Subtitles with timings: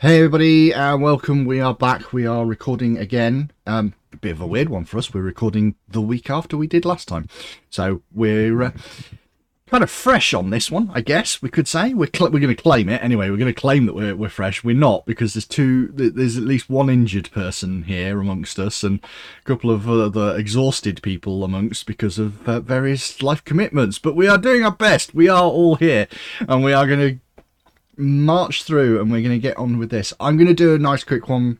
[0.00, 1.44] Hey everybody, and welcome.
[1.44, 2.10] We are back.
[2.10, 3.50] We are recording again.
[3.66, 5.12] Um, a bit of a weird one for us.
[5.12, 7.28] We're recording the week after we did last time,
[7.68, 8.70] so we're uh,
[9.66, 10.90] kind of fresh on this one.
[10.94, 13.28] I guess we could say we're cl- we're going to claim it anyway.
[13.28, 14.64] We're going to claim that we're we're fresh.
[14.64, 15.88] We're not because there's two.
[15.88, 21.02] There's at least one injured person here amongst us, and a couple of other exhausted
[21.02, 23.98] people amongst because of uh, various life commitments.
[23.98, 25.14] But we are doing our best.
[25.14, 26.08] We are all here,
[26.48, 27.20] and we are going to
[28.00, 30.12] march through and we're going to get on with this.
[30.18, 31.58] I'm going to do a nice quick one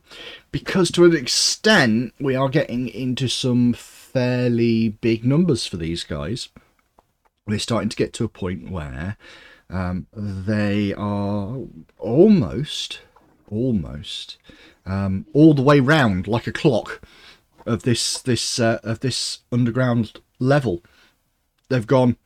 [0.51, 6.49] because to an extent we are getting into some fairly big numbers for these guys.
[7.47, 9.17] We're starting to get to a point where
[9.69, 11.59] um, they are
[11.97, 13.01] almost,
[13.49, 14.37] almost
[14.85, 17.01] um, all the way round like a clock
[17.65, 20.83] of this this uh, of this underground level.
[21.69, 22.17] They've gone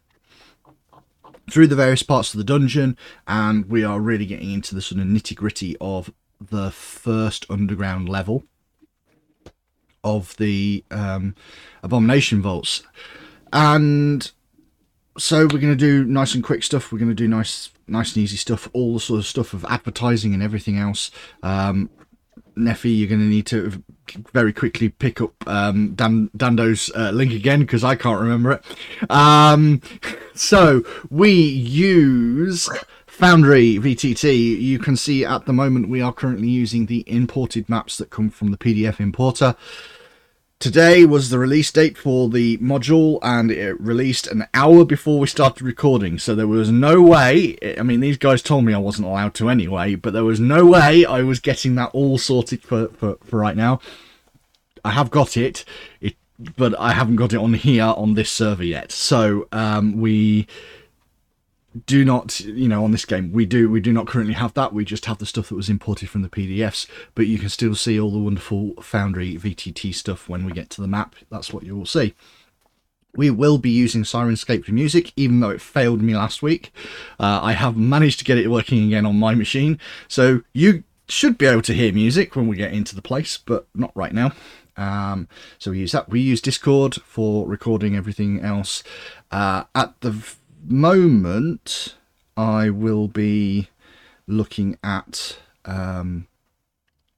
[1.50, 5.02] through the various parts of the dungeon, and we are really getting into the sort
[5.02, 8.44] of nitty gritty of the first underground level
[10.04, 11.36] of the um,
[11.82, 12.84] abomination vaults.
[13.52, 14.32] And
[15.18, 16.92] so we're going to do nice and quick stuff.
[16.92, 18.70] We're going to do nice, nice and easy stuff.
[18.74, 21.10] All the sort of stuff of advertising and everything else.
[21.42, 21.90] Um,
[22.58, 23.84] Neffy, you're going to need to
[24.32, 29.10] very quickly pick up um, Dan, Dando's uh, link again because I can't remember it.
[29.10, 29.82] Um,
[30.36, 32.70] so we use
[33.08, 34.60] Foundry VTT.
[34.62, 38.30] You can see at the moment we are currently using the imported maps that come
[38.30, 39.56] from the PDF importer.
[40.66, 45.28] Today was the release date for the module, and it released an hour before we
[45.28, 46.18] started recording.
[46.18, 47.56] So there was no way.
[47.78, 50.66] I mean, these guys told me I wasn't allowed to anyway, but there was no
[50.66, 53.80] way I was getting that all sorted for, for, for right now.
[54.84, 55.66] I have got it,
[56.02, 56.16] it,
[56.58, 58.92] but I haven't got it on here on this server yet.
[58.92, 60.48] So um, we
[61.86, 64.74] do not you know on this game we do we do not currently have that
[64.74, 67.76] we just have the stuff that was imported from the pdfs but you can still
[67.76, 71.64] see all the wonderful foundry vtt stuff when we get to the map that's what
[71.64, 72.14] you will see
[73.16, 76.74] we will be using Syrinscape for music, even though it failed me last week.
[77.20, 81.38] Uh, I have managed to get it working again on my machine, so you should
[81.38, 84.34] be able to hear music when we get into the place, but not right now.
[84.78, 86.10] Um, so we use that.
[86.10, 88.84] We use Discord for recording everything else.
[89.32, 90.36] Uh, at the
[90.68, 91.96] moment,
[92.36, 93.70] I will be
[94.28, 96.28] looking at, um,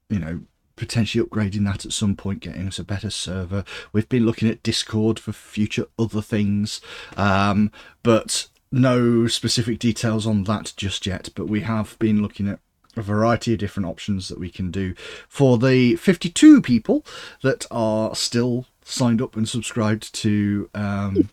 [0.09, 0.41] you know,
[0.75, 3.63] potentially upgrading that at some point, getting us a better server.
[3.91, 6.79] We've been looking at Discord for future other things,
[7.15, 7.71] um,
[8.03, 11.29] but no specific details on that just yet.
[11.35, 12.59] But we have been looking at
[12.95, 14.93] a variety of different options that we can do
[15.27, 17.05] for the 52 people
[17.41, 21.29] that are still signed up and subscribed to um,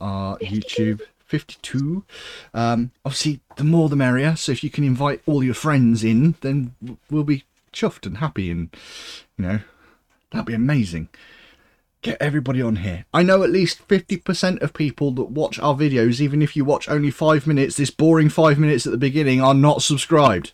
[0.00, 1.02] our YouTube
[1.34, 2.04] 52.
[2.54, 4.36] Um, obviously, the more the merrier.
[4.36, 6.76] So if you can invite all your friends in, then
[7.10, 8.68] we'll be chuffed and happy, and
[9.36, 9.58] you know
[10.30, 11.08] that'd be amazing.
[12.02, 13.04] Get everybody on here.
[13.12, 16.88] I know at least 50% of people that watch our videos, even if you watch
[16.88, 20.52] only five minutes, this boring five minutes at the beginning, are not subscribed.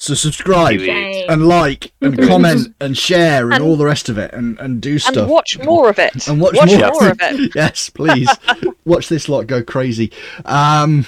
[0.00, 4.32] So subscribe and like and comment and share and, and, all the rest of it
[4.32, 5.14] and, and do stuff.
[5.14, 6.26] And watch more of it.
[6.26, 6.90] And watch, watch more.
[6.90, 7.10] more.
[7.10, 7.52] of it.
[7.54, 8.30] yes, please.
[8.86, 10.10] watch this lot go crazy.
[10.46, 11.04] Um,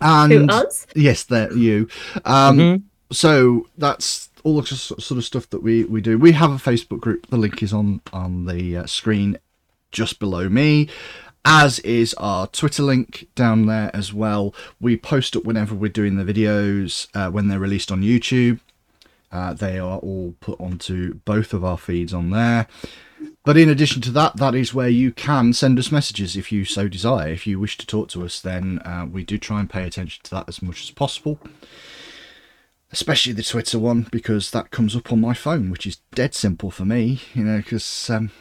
[0.00, 0.86] and Who, us?
[0.94, 1.88] Yes, that you.
[2.24, 2.82] Um, mm-hmm.
[3.10, 6.18] So that's all the sort of stuff that we, we do.
[6.18, 7.26] We have a Facebook group.
[7.26, 9.38] The link is on on the uh, screen
[9.90, 10.88] just below me
[11.46, 14.52] as is our Twitter link down there as well.
[14.80, 18.58] We post up whenever we're doing the videos uh, when they're released on YouTube.
[19.30, 22.66] Uh, they are all put onto both of our feeds on there.
[23.44, 26.64] But in addition to that, that is where you can send us messages if you
[26.64, 27.28] so desire.
[27.28, 30.24] If you wish to talk to us, then uh, we do try and pay attention
[30.24, 31.38] to that as much as possible.
[32.90, 36.72] Especially the Twitter one, because that comes up on my phone, which is dead simple
[36.72, 38.32] for me, you know, because um,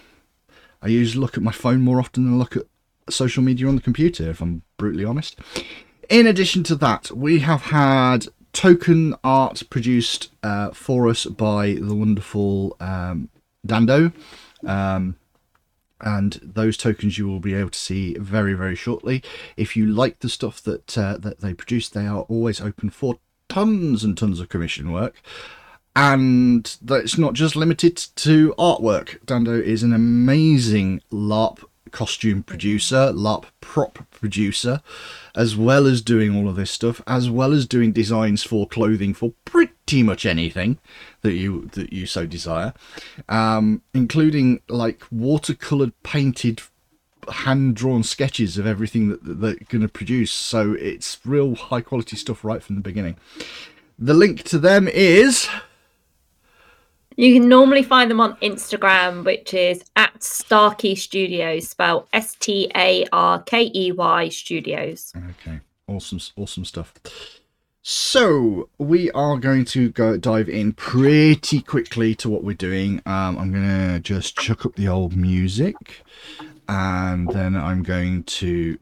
[0.82, 2.64] I usually look at my phone more often than I look at
[3.10, 5.40] social media on the computer, if I'm brutally honest.
[6.10, 11.94] In addition to that, we have had token art produced uh, for us by the
[11.94, 13.30] wonderful um,
[13.66, 14.14] Dando.
[14.66, 15.18] Um,
[16.02, 19.24] and those tokens you will be able to see very very shortly
[19.56, 23.20] if you like the stuff that uh, that they produce they are always open for
[23.48, 25.22] tons and tons of commission work
[25.96, 31.64] and that's not just limited to artwork dando is an amazing larp
[31.96, 34.82] costume producer, LARP prop producer,
[35.34, 39.14] as well as doing all of this stuff, as well as doing designs for clothing
[39.14, 40.78] for pretty much anything
[41.22, 42.74] that you that you so desire,
[43.30, 46.62] um, including like watercolored painted
[47.30, 50.34] hand drawn sketches of everything that, that they're going to produce.
[50.34, 53.16] So it's real high quality stuff right from the beginning.
[53.98, 55.48] The link to them is
[57.18, 62.70] You can normally find them on Instagram, which is at Starkey Studios, spelled S T
[62.76, 65.14] A R K E Y Studios.
[65.16, 66.94] Okay, awesome, awesome stuff.
[67.82, 73.02] So we are going to go dive in pretty quickly to what we're doing.
[73.06, 76.04] Um, I'm gonna just chuck up the old music,
[76.68, 78.78] and then I'm going to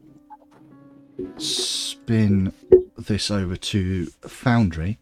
[1.36, 2.52] spin
[2.96, 4.98] this over to Foundry,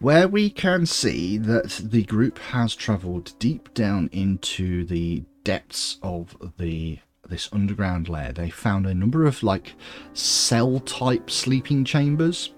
[0.00, 6.36] where we can see that the group has travelled deep down into the depths of
[6.58, 6.98] the
[7.28, 8.32] this underground lair.
[8.32, 9.74] They found a number of like
[10.14, 12.52] cell type sleeping chambers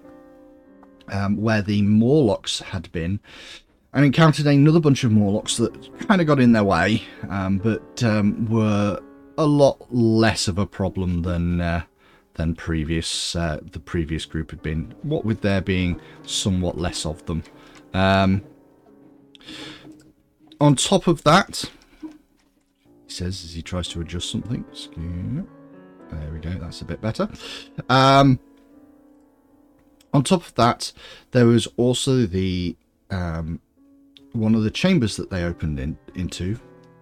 [1.10, 3.20] um, where the Morlocks had been,
[3.92, 8.02] and encountered another bunch of Morlocks that kind of got in their way, um, but
[8.02, 9.00] um, were
[9.36, 11.82] a lot less of a problem than uh,
[12.42, 14.92] than previous uh, the previous group had been.
[15.02, 17.44] What with there being somewhat less of them.
[17.94, 18.42] Um,
[20.60, 21.70] on top of that,
[22.02, 22.08] he
[23.06, 24.64] says as he tries to adjust something.
[26.10, 26.50] There we go.
[26.50, 27.28] That's a bit better.
[27.88, 28.40] Um,
[30.12, 30.92] on top of that,
[31.30, 32.76] there was also the
[33.10, 33.60] um,
[34.32, 36.58] one of the chambers that they opened in, into.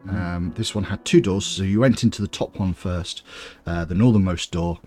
[0.08, 3.22] Um, this one had two doors, so you went into the top one first,
[3.66, 4.80] uh, the northernmost door,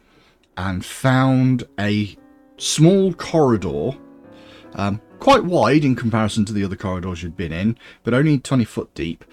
[0.58, 2.16] and found a
[2.58, 3.92] small corridor,
[4.76, 8.66] um, quite wide in comparison to the other corridors you'd been in, but only 20
[8.66, 9.26] foot deep.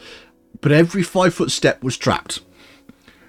[0.61, 2.40] But every five foot step was trapped.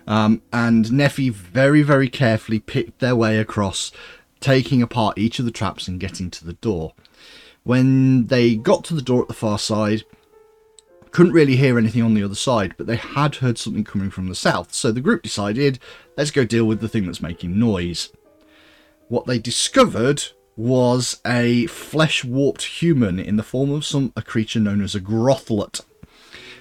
[0.07, 3.91] Um, and Neffy very, very carefully picked their way across
[4.39, 6.93] taking apart each of the traps and getting to the door.
[7.63, 10.03] When they got to the door at the far side,
[11.11, 14.27] couldn't really hear anything on the other side, but they had heard something coming from
[14.27, 15.79] the south, so the group decided,
[16.17, 18.09] let's go deal with the thing that's making noise.
[19.09, 20.23] What they discovered
[20.55, 25.01] was a flesh warped human in the form of some a creature known as a
[25.01, 25.81] grothlut.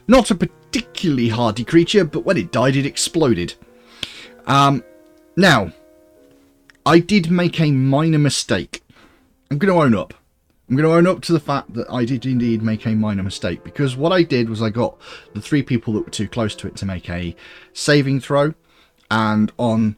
[0.08, 3.54] Not a particularly hardy creature, but when it died, it exploded.
[4.46, 4.82] Um,
[5.36, 5.72] now,
[6.84, 8.82] I did make a minor mistake.
[9.50, 10.14] I'm going to own up.
[10.70, 13.24] I'm going to own up to the fact that I did indeed make a minor
[13.24, 14.96] mistake because what I did was I got
[15.34, 17.34] the three people that were too close to it to make a
[17.72, 18.54] saving throw,
[19.10, 19.96] and on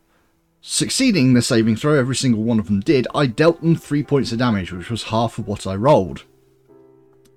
[0.62, 4.32] succeeding the saving throw, every single one of them did, I dealt them three points
[4.32, 6.24] of damage, which was half of what I rolled.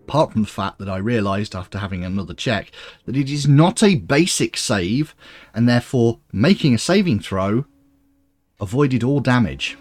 [0.04, 2.72] Apart from the fact that I realised after having another check
[3.06, 5.14] that it is not a basic save,
[5.54, 7.66] and therefore making a saving throw
[8.62, 9.78] avoided all damage.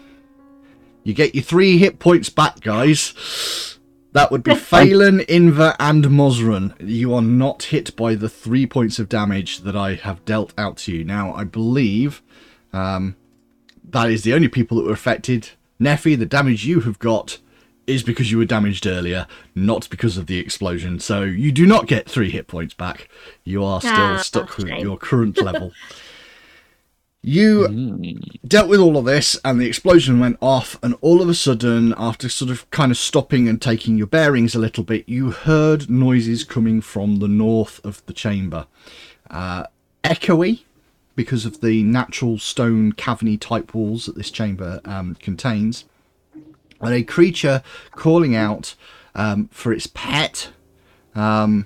[1.05, 3.77] You get your three hit points back, guys.
[4.13, 6.73] That would be Phelan, Invar, and Mosran.
[6.79, 10.77] You are not hit by the three points of damage that I have dealt out
[10.77, 11.03] to you.
[11.05, 12.23] Now, I believe
[12.73, 13.15] um,
[13.87, 15.51] that is the only people that were affected.
[15.79, 17.37] Neffy, the damage you have got
[17.85, 20.99] is because you were damaged earlier, not because of the explosion.
[20.99, 23.09] So you do not get three hit points back.
[23.43, 25.71] You are still Ah, stuck with your current level.
[27.27, 31.33] You dealt with all of this, and the explosion went off, and all of a
[31.33, 35.31] sudden, after sort of kind of stopping and taking your bearings a little bit, you
[35.31, 38.67] heard noises coming from the north of the chamber.
[39.27, 39.63] Uh,
[40.03, 40.65] echoey,
[41.15, 45.85] because of the natural stone caverny type walls that this chamber um, contains,
[46.79, 48.75] and a creature calling out
[49.15, 50.49] um, for its pet,
[51.15, 51.65] um,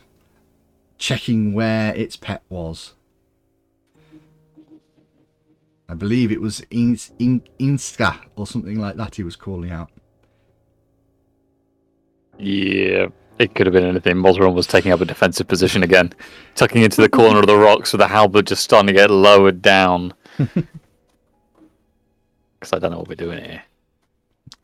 [0.97, 2.93] checking where its pet was.
[5.89, 6.95] I believe it was In-
[7.59, 9.89] Inska or something like that he was calling out.
[12.37, 13.07] Yeah,
[13.39, 14.15] it could have been anything.
[14.15, 16.13] Mosran was taking up a defensive position again,
[16.55, 19.61] tucking into the corner of the rocks with the halberd just starting to get lowered
[19.61, 20.13] down.
[22.59, 23.63] Because I don't know what we're doing here.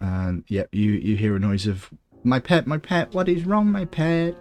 [0.02, 1.90] And yep, you, you hear a noise of,
[2.26, 4.36] My pet, my pet, what is wrong, my pet?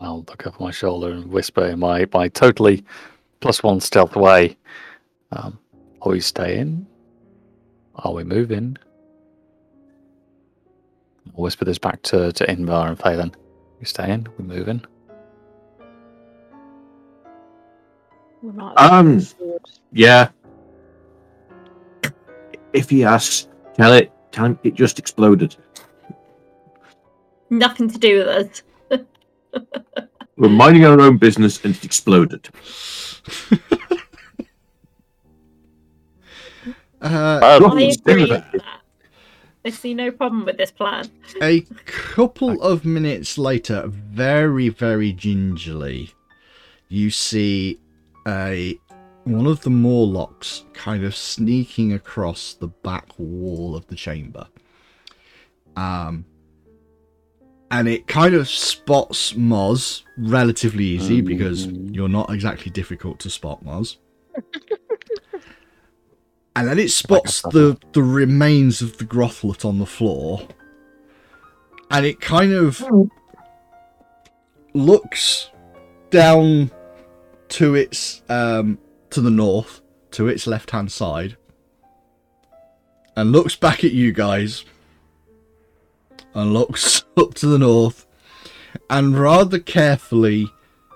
[0.00, 2.84] I'll look over my shoulder and whisper in my, my totally
[3.40, 4.56] plus one stealth way.
[5.32, 5.58] Um,
[6.02, 6.86] are we staying?
[7.96, 8.76] Are we moving?
[11.26, 13.34] I'll whisper this back to, to Invar and Phelan.
[13.80, 14.28] We staying?
[14.38, 14.84] We moving?
[18.42, 19.20] We're not Um.
[19.92, 20.28] Yeah.
[22.72, 24.12] If he asks, tell it.
[24.30, 25.56] Tell him it just exploded.
[27.50, 28.62] Nothing to do with us.
[30.36, 32.48] We're minding our own business and it exploded.
[37.00, 38.52] Uh, I agree with with that.
[38.52, 38.80] that.
[39.64, 41.10] I see no problem with this plan.
[41.42, 46.10] A couple of minutes later, very, very gingerly,
[46.88, 47.78] you see
[48.26, 48.78] a
[49.24, 54.46] one of the Morlocks kind of sneaking across the back wall of the chamber.
[55.76, 56.24] Um,
[57.70, 63.64] and it kind of spots Moz relatively easy because you're not exactly difficult to spot
[63.64, 63.96] Moz.
[66.56, 70.48] and then it spots the, the remains of the Grothlut on the floor.
[71.90, 72.84] And it kind of
[74.74, 75.50] looks
[76.10, 76.70] down
[77.48, 78.78] to its um,
[79.10, 79.80] to the north,
[80.12, 81.36] to its left hand side,
[83.16, 84.64] and looks back at you guys,
[86.34, 88.06] and looks up to the north,
[88.90, 90.46] and rather carefully,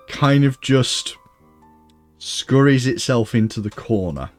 [0.09, 1.17] kind of just
[2.19, 4.31] scurries itself into the corner.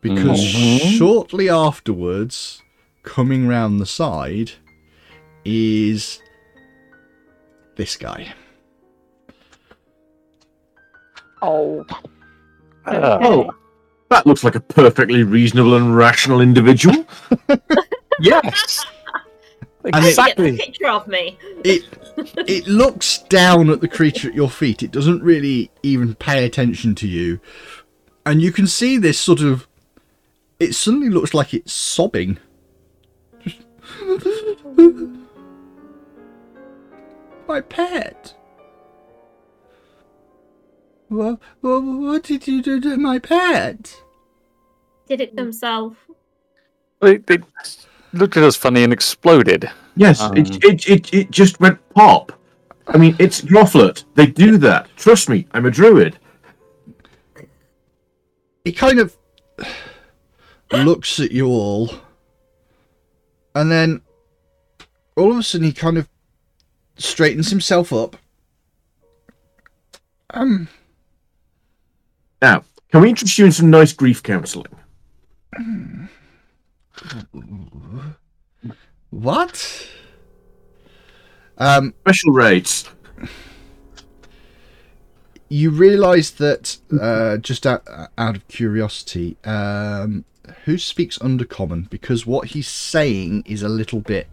[0.00, 0.96] Because Mhm.
[0.98, 2.62] shortly afterwards,
[3.02, 4.52] coming round the side,
[5.44, 6.20] is
[7.76, 8.32] this guy.
[11.42, 11.84] Oh,
[12.86, 13.50] Uh, Oh,
[14.08, 17.06] that looks like a perfectly reasonable and rational individual.
[18.20, 18.84] yes.
[19.84, 20.56] And it- Get the Exactly.
[20.58, 21.38] picture of me.
[21.64, 21.84] it
[22.48, 24.82] it looks down at the creature at your feet.
[24.82, 27.40] It doesn't really even pay attention to you,
[28.26, 29.66] and you can see this sort of.
[30.58, 32.38] It suddenly looks like it's sobbing.
[37.48, 38.34] My pet.
[41.08, 44.00] What, what, what did you do to my pet?
[45.08, 45.96] Did it themselves.
[47.00, 47.38] They, they
[48.12, 49.70] looked at us funny and exploded.
[49.96, 50.36] Yes, Um.
[50.36, 52.32] it, it, it, it just went pop.
[52.86, 54.04] I mean, it's Grofflet.
[54.14, 54.88] They do that.
[54.96, 56.18] Trust me, I'm a druid.
[58.64, 59.16] he kind of
[60.72, 61.90] looks at you all
[63.54, 64.00] and then
[65.16, 66.08] all of a sudden he kind of
[66.96, 68.16] straightens himself up
[70.34, 70.68] um
[72.40, 72.62] Now,
[72.92, 74.72] can we interest you in some nice grief counselling?
[79.10, 79.88] What
[81.58, 82.88] um Special rates.
[85.48, 87.82] you realize that uh just out,
[88.16, 90.24] out of curiosity um
[90.64, 94.28] who speaks undercommon because what he's saying is a little bit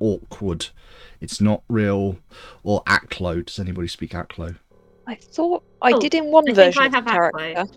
[0.00, 0.68] awkward
[1.20, 2.18] it's not real
[2.62, 3.44] or Aklo.
[3.44, 4.56] Does anybody speak Aklo?
[5.06, 7.68] I thought I Oh, did in one I think version I of the have Aklo.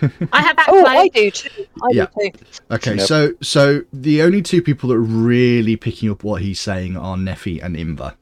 [0.00, 0.28] Character.
[0.32, 0.86] I have Oh, Aklo.
[0.86, 1.66] I do too.
[1.82, 2.06] I Yeah.
[2.18, 2.44] do too.
[2.70, 3.06] Okay, Yep.
[3.06, 7.16] so so the only two people that are really picking up what he's saying are
[7.16, 8.14] Neffy and Invar,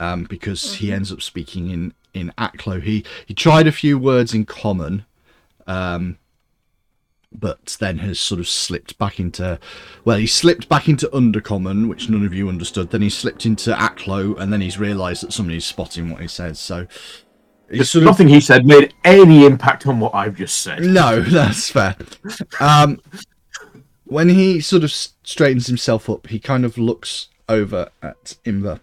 [0.00, 2.82] um, because he ends up speaking in in Aklo.
[2.82, 5.04] He he tried a few words in common,
[5.66, 6.18] um,
[7.36, 9.58] but then has sort of slipped back into
[10.04, 12.90] well, he slipped back into Undercommon, which none of you understood.
[12.90, 16.60] Then he slipped into Aklo, and then he's realised that somebody's spotting what he says.
[16.60, 17.23] So he's Just
[17.72, 20.82] sort of nothing he said made any impact on what I've just said.
[20.82, 21.96] no, that's fair.
[22.60, 23.00] Um,
[24.04, 28.80] when he sort of straightens himself up, he kind of looks over at Invar.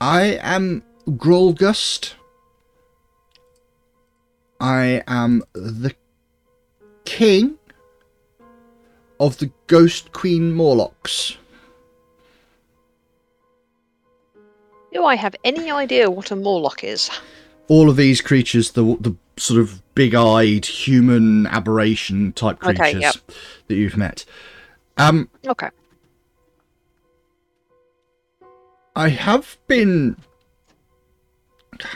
[0.00, 2.14] I am Graulgust.
[4.60, 5.94] I am the
[7.04, 7.58] king
[9.18, 11.38] of the Ghost Queen Morlocks.
[14.94, 17.10] Do I have any idea what a Morlock is?
[17.68, 23.14] all of these creatures, the the sort of big-eyed human aberration type Okay, creatures yep.
[23.68, 24.24] that you've met.
[24.98, 25.68] Um, Okay.
[28.94, 30.16] I have been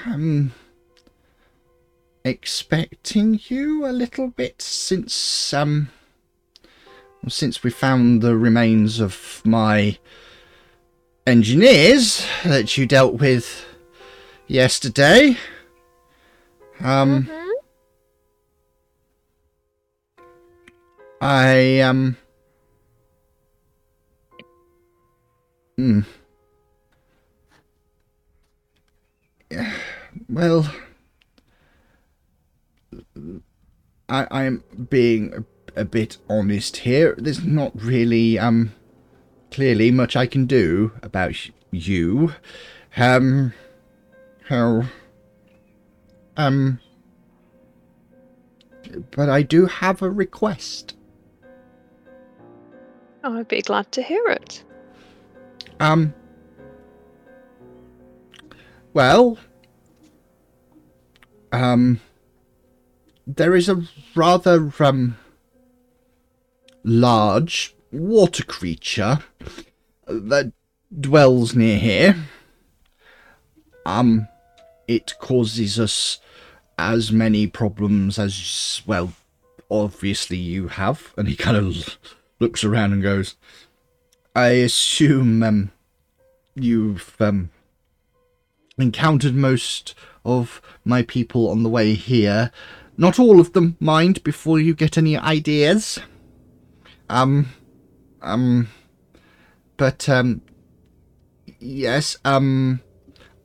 [0.07, 0.53] um,
[2.25, 5.91] expecting you a little bit since um
[7.29, 9.99] since we found the remains of my
[11.29, 13.65] engineers that you dealt with
[14.47, 15.37] yesterday.
[16.81, 17.25] Um.
[17.25, 17.49] Mhm.
[21.21, 22.17] I um.
[25.77, 26.01] Hmm.
[29.51, 29.73] Yeah,
[30.29, 30.71] Well,
[34.09, 35.33] I I'm being
[35.75, 37.15] a, a bit honest here.
[37.19, 38.73] There's not really um
[39.51, 41.35] clearly much I can do about
[41.71, 42.35] you.
[42.97, 43.53] Um.
[44.49, 44.85] How.
[46.37, 46.81] Um.
[49.11, 50.95] But I do have a request.
[53.23, 54.65] I'd be glad to hear it.
[55.81, 56.15] Um.
[58.93, 59.39] Well.
[61.53, 62.01] Um.
[63.27, 63.83] There is a
[64.15, 65.17] rather um.
[66.85, 69.21] large water creature
[70.07, 70.53] that
[71.01, 72.17] dwells near here.
[73.87, 74.29] Um,
[74.87, 76.21] it causes us
[76.79, 79.13] as many problems as well.
[79.71, 81.99] Obviously, you have, and he kind of
[82.41, 83.37] looks around and goes,
[84.35, 85.73] "I assume um,
[86.55, 87.51] you've um,
[88.79, 92.51] encountered most of my people on the way here.
[92.97, 96.01] Not all of them, mind, before you get any ideas.
[97.09, 97.49] Um,
[98.23, 98.69] um,
[99.77, 100.43] but um,
[101.59, 102.81] yes, um,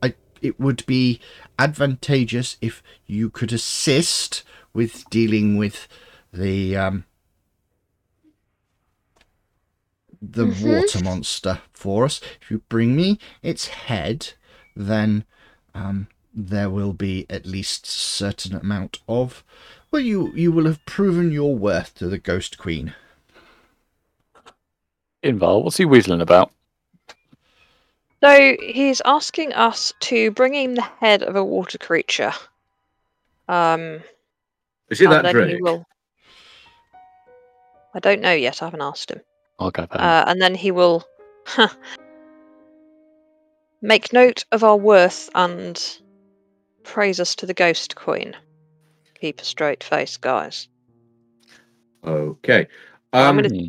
[0.02, 1.20] I it would be
[1.58, 5.86] advantageous if you could assist with dealing with
[6.32, 7.04] the um
[10.20, 10.64] the Mhm.
[10.64, 12.20] water monster for us.
[12.40, 14.32] If you bring me its head,
[14.74, 15.24] then
[15.74, 19.44] um there will be at least a certain amount of
[19.92, 22.94] well you you will have proven your worth to the ghost queen.
[25.24, 26.52] Inval, what's he whistling about?
[28.22, 32.32] So he's asking us to bring him the head of a water creature.
[33.48, 34.00] Um,
[34.88, 35.60] Is it that then Drake?
[35.62, 35.84] will.
[37.94, 38.62] I don't know yet.
[38.62, 39.20] I haven't asked him.
[39.60, 40.26] Okay, fair enough.
[40.26, 41.06] Uh, and then he will
[43.82, 45.98] make note of our worth and
[46.82, 48.34] praise us to the ghost queen.
[49.20, 50.68] Keep a straight face, guys.
[52.04, 52.66] Okay.
[53.12, 53.66] I'm Um, gonna- Hmm.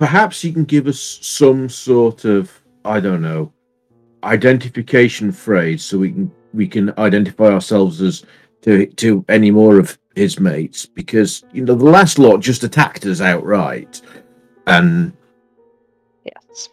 [0.00, 2.50] Perhaps you can give us some sort of
[2.84, 3.52] I don't know
[4.24, 8.24] identification phrase so we can we can identify ourselves as
[8.62, 13.04] to to any more of his mates because you know the last lot just attacked
[13.06, 14.00] us outright
[14.66, 15.12] and
[16.24, 16.68] Yes.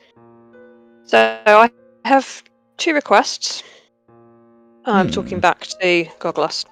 [1.05, 1.69] So I
[2.05, 2.43] have
[2.77, 3.63] two requests.
[4.85, 5.41] I'm talking Hmm.
[5.41, 6.65] back to Goglas.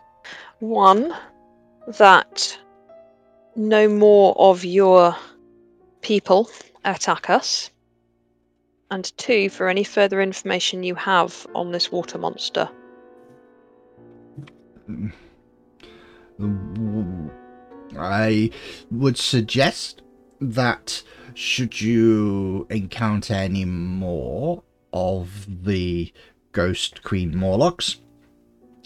[0.59, 1.13] One,
[1.99, 2.57] that
[3.55, 5.15] no more of your
[6.05, 6.47] people
[6.83, 7.71] attack us.
[8.91, 12.69] And two, for any further information you have on this water monster.
[17.97, 18.51] I
[18.91, 20.03] would suggest
[20.39, 21.01] that
[21.33, 24.61] should you encounter any more
[24.93, 26.13] of the
[26.51, 27.97] Ghost Queen Morlocks,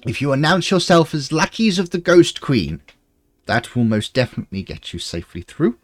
[0.06, 2.82] if you announce yourself as lackeys of the Ghost Queen,
[3.46, 5.78] that will most definitely get you safely through.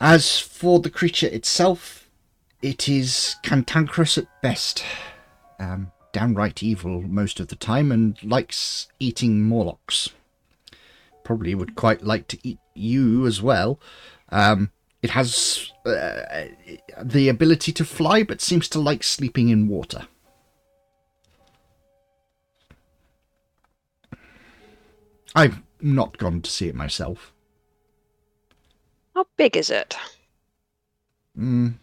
[0.00, 2.08] As for the creature itself,
[2.62, 4.84] it is cantankerous at best.
[5.58, 10.10] Um, downright evil most of the time and likes eating Morlocks.
[11.24, 13.80] Probably would quite like to eat you as well.
[14.28, 14.70] Um,
[15.02, 16.46] it has uh,
[17.02, 20.06] the ability to fly, but seems to like sleeping in water.
[25.34, 27.32] I've not gone to see it myself.
[29.18, 29.96] How big is it?
[31.36, 31.74] Mm,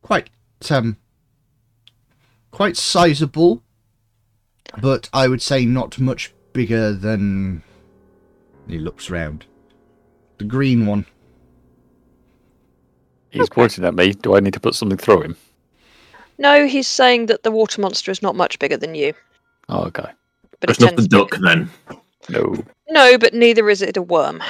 [0.00, 0.30] quite
[0.70, 0.96] um,
[2.50, 3.62] quite sizable,
[4.80, 7.62] but I would say not much bigger than.
[8.66, 9.44] He looks round.
[10.38, 11.04] The green one.
[13.28, 14.14] He's pointing at me.
[14.14, 15.36] Do I need to put something through him?
[16.38, 19.12] No, he's saying that the water monster is not much bigger than you.
[19.68, 20.10] Oh, okay.
[20.60, 21.70] But it's it not the duck then
[22.30, 22.64] No.
[22.88, 24.42] No, but neither is it a worm.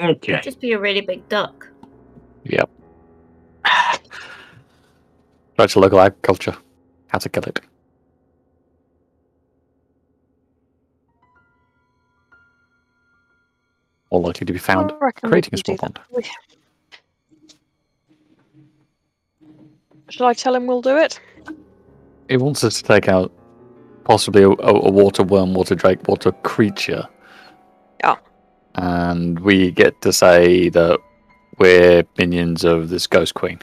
[0.00, 1.68] Okay Just be a really big duck.
[2.44, 2.70] Yep.
[5.56, 6.56] Try to local agriculture.
[7.08, 7.60] How to kill it.
[14.10, 16.00] More likely to be found I reckon we creating a can small do pond.
[16.14, 16.26] that.
[20.10, 21.18] Shall I tell him we'll do it?
[22.28, 23.32] He wants us to take out
[24.04, 27.08] possibly a, a, a water worm, water drake, water creature.
[28.76, 29.10] Yeah.
[29.10, 30.98] And we get to say that
[31.58, 33.60] we're minions of this ghost queen.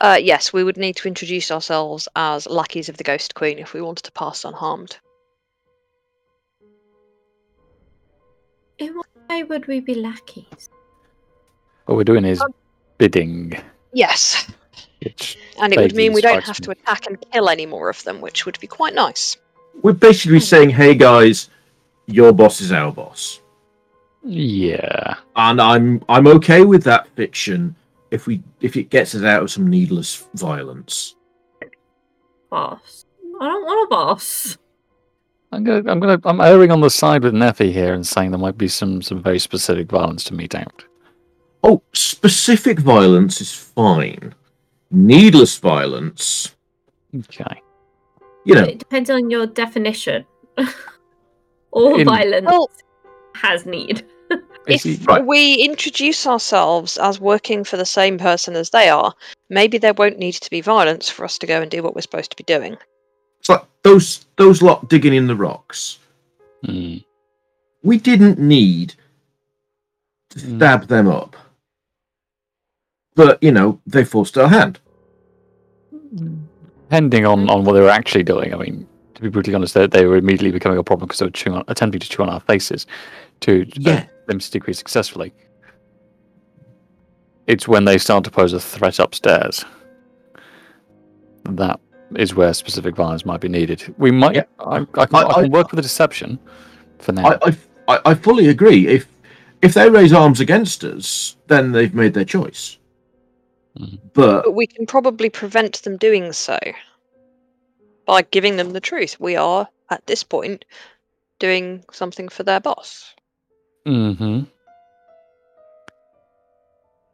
[0.00, 3.72] Uh, yes, we would need to introduce ourselves as lackeys of the Ghost Queen if
[3.72, 4.98] we wanted to pass unharmed.
[8.78, 10.68] In what way would we be lackeys?
[11.86, 12.52] What we're doing is Um,
[12.98, 13.54] bidding.
[13.92, 14.50] Yes,
[15.02, 17.88] Which and it would mean we don't strikes have to attack and kill any more
[17.88, 19.36] of them, which would be quite nice.
[19.82, 21.50] we're basically saying hey guys
[22.06, 23.40] your boss is our boss
[24.24, 25.14] yeah.
[25.36, 27.74] and i'm i'm okay with that fiction
[28.10, 31.16] if we if it gets us out of some needless violence
[32.50, 33.04] Boss.
[33.40, 34.58] I don't want a boss.
[35.50, 38.38] I'm gonna I'm gonna I'm erring on the side with Neffy here and saying there
[38.38, 40.84] might be some some very specific violence to mete out.
[41.64, 44.34] oh specific violence is fine
[44.92, 46.54] needless violence
[47.16, 47.60] Okay.
[48.44, 50.24] you know It depends on your definition.
[51.72, 52.70] All In- violence Well-
[53.34, 54.06] has need.
[54.66, 55.24] Is if he- Right.
[55.24, 59.12] we introduce ourselves as working for the same person as they are,
[59.50, 62.00] maybe there won't need to be violence for us to go and do what we're
[62.00, 62.76] supposed to be doing.
[63.40, 65.98] It's like those those lot digging in the rocks.
[66.64, 66.96] Hmm.
[67.82, 68.94] We didn't need
[70.30, 70.56] to Mm.
[70.56, 71.36] stab them up.
[73.14, 74.80] But you know, they forced our hand.
[76.88, 79.86] Depending on, on what they were actually doing, I mean, to be brutally honest, they,
[79.86, 82.28] they were immediately becoming a problem because they were chewing on, attempting to chew on
[82.28, 82.86] our faces
[83.40, 84.04] to uh, Yeah.
[84.26, 85.32] Them to decrease successfully.
[87.46, 89.64] It's when they start to pose a threat upstairs
[91.50, 91.78] that
[92.16, 93.94] is where specific violence might be needed.
[93.98, 94.44] We might, Yeah.
[94.60, 96.38] I, I, can, I- I, can work with a deception
[96.98, 97.26] for now.
[97.26, 97.56] I, I
[97.86, 98.86] I I fully agree.
[98.86, 99.06] If
[99.62, 102.78] if they raise arms against us, then they've made their choice.
[103.78, 103.98] Mhm.
[104.14, 106.58] But But we can probably prevent them doing so
[108.06, 109.18] by giving them the truth.
[109.20, 110.64] We are, at this point,
[111.38, 113.13] doing something for their boss.
[113.86, 114.40] Hmm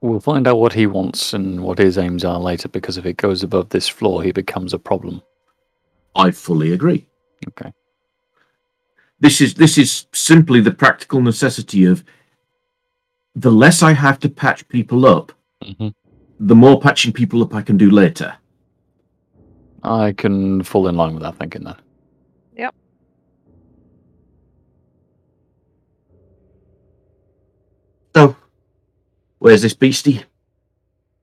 [0.03, 3.19] We'll find out what he wants and what his aims are later because if it
[3.19, 5.21] goes above this floor, he becomes a problem.
[6.17, 7.07] I fully agree.
[7.49, 7.71] Okay.
[9.21, 12.03] This is this is simply the practical necessity of
[13.35, 15.89] the less I have to patch people up, hmm
[16.43, 18.35] the more patching people up I can do later.
[19.83, 21.77] I can fall in line with that thinking then.
[28.15, 28.37] So,
[29.39, 30.25] where's this beastie?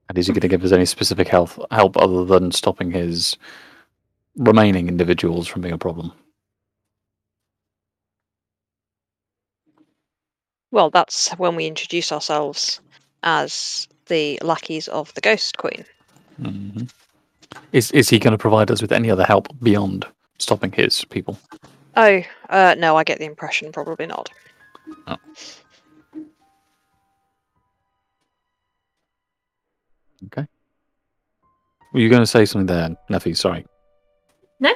[0.08, 3.36] And is he going to give us any specific health help other than stopping his
[4.36, 6.12] remaining individuals from being a problem?
[10.70, 12.80] Well, that's when we introduce ourselves
[13.22, 15.84] as the lackeys of the Ghost Queen.
[16.36, 16.84] hmm
[17.72, 20.06] Is is he going to provide us with any other help beyond
[20.38, 21.38] stopping his people?
[21.96, 24.30] Oh, uh, no, I get the impression probably not.
[31.92, 33.36] Were you going to say something there, Neffy?
[33.36, 33.64] Sorry.
[34.60, 34.72] No?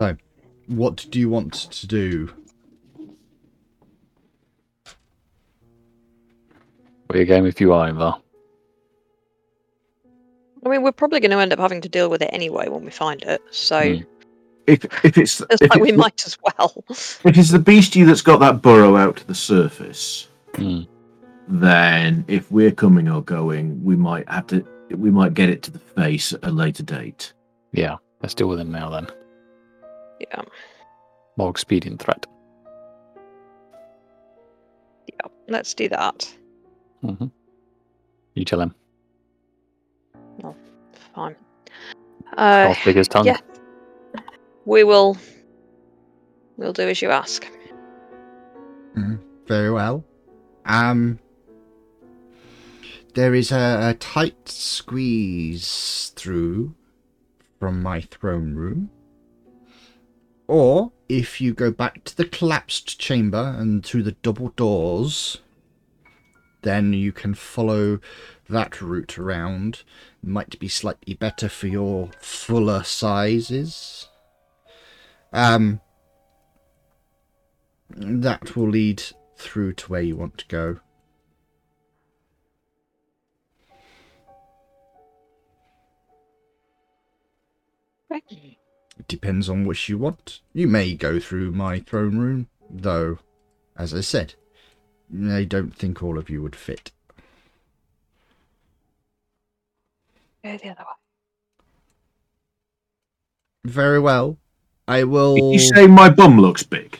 [0.00, 0.16] So,
[0.66, 2.30] what do you want to do?
[7.10, 8.20] We're game if you are, Ivar.
[10.64, 12.84] I mean, we're probably going to end up having to deal with it anyway when
[12.84, 14.02] we find it, so Hmm.
[14.68, 16.84] If if it's it's if like we it's, might as well.
[16.88, 20.86] if it's the beastie that's got that burrow out to the surface, Mm.
[21.48, 25.70] then if we're coming or going, we might have to we might get it to
[25.70, 27.32] the face at a later date.
[27.72, 29.06] Yeah, let's deal with him now then.
[30.20, 30.42] yeah,
[31.36, 32.26] More expedient threat.
[35.06, 36.34] yeah, let's do that.
[37.02, 37.26] hmm
[38.34, 38.74] You tell him.
[41.14, 41.36] Fine.
[42.36, 43.26] Uh, I'll speak his tongue.
[43.26, 43.38] yeah.
[44.68, 45.16] We will.
[46.58, 47.46] We'll do as you ask.
[49.46, 50.04] Very well.
[50.66, 51.18] Um,
[53.14, 56.74] there is a, a tight squeeze through
[57.58, 58.90] from my throne room.
[60.46, 65.38] Or if you go back to the collapsed chamber and through the double doors,
[66.60, 68.00] then you can follow
[68.50, 69.82] that route around.
[70.22, 74.07] Might be slightly better for your fuller sizes.
[75.32, 75.80] Um,
[77.90, 79.02] that will lead
[79.36, 80.80] through to where you want to go.
[88.10, 90.40] It depends on which you want.
[90.52, 93.18] You may go through my throne room, though,
[93.76, 94.34] as I said,
[95.24, 96.90] I don't think all of you would fit.
[100.44, 100.86] Go the other way.
[103.64, 104.38] Very well.
[104.88, 105.34] I will.
[105.34, 106.98] Did you say my bum looks big?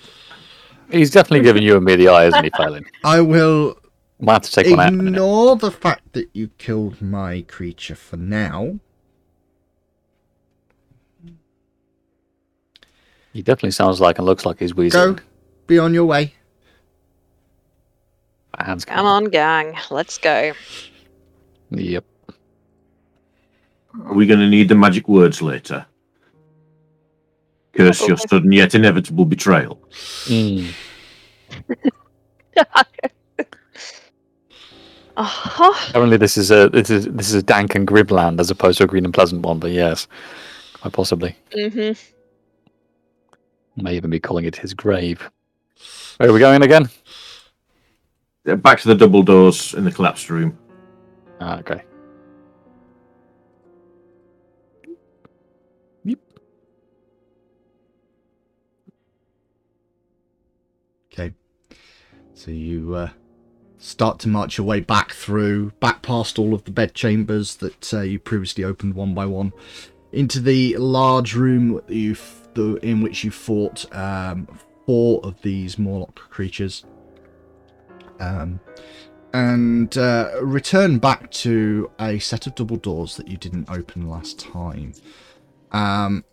[0.90, 2.84] He's definitely giving you and me the eye, isn't he, Phelan?
[3.04, 3.78] I will
[4.20, 7.94] Might have to take one out in ignore the fact that you killed my creature
[7.94, 8.78] for now.
[13.32, 15.14] He definitely sounds like and looks like he's wheezing.
[15.14, 15.22] Go.
[15.66, 16.34] Be on your way.
[18.58, 19.76] Hands Come on, gang.
[19.90, 20.52] Let's go.
[21.70, 22.04] Yep.
[24.04, 25.86] Are we going to need the magic words later?
[27.78, 29.80] Curse your sudden yet inevitable betrayal.
[30.24, 30.74] Mm.
[35.16, 35.88] uh-huh.
[35.90, 38.78] Apparently, this is a this is this is a dank and grim land as opposed
[38.78, 39.60] to a green and pleasant one.
[39.60, 40.08] But yes,
[40.80, 41.92] quite possibly, hmm
[43.82, 45.30] may even be calling it his grave.
[46.16, 46.88] Where are we going again?
[48.44, 50.58] Back to the double doors in the collapsed room.
[51.40, 51.82] Ah, okay.
[62.38, 63.10] So you uh,
[63.78, 67.92] start to march your way back through, back past all of the bed chambers that
[67.92, 69.52] uh, you previously opened one by one,
[70.12, 72.14] into the large room you
[72.54, 74.46] in which you fought um,
[74.86, 76.84] four of these Morlock creatures.
[78.20, 78.60] Um,
[79.32, 84.38] and uh, return back to a set of double doors that you didn't open last
[84.38, 84.92] time.
[85.72, 86.24] Um,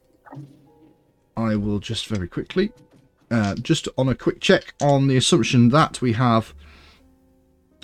[1.35, 2.71] I will just very quickly,
[3.31, 6.53] uh, just on a quick check on the assumption that we have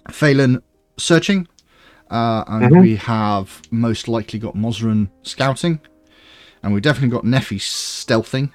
[0.09, 0.61] Phelan
[0.97, 1.47] searching,
[2.09, 2.81] uh, and Mhm.
[2.81, 5.79] we have most likely got Mosran scouting,
[6.63, 8.51] and we definitely got Neffy stealthing,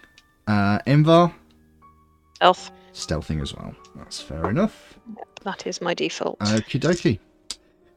[0.47, 1.33] uh, Invar
[2.41, 2.71] Elf.
[2.93, 3.75] stealthing as well.
[3.97, 4.99] That's fair enough.
[5.45, 6.39] That is my default.
[6.41, 7.19] Okie dokie.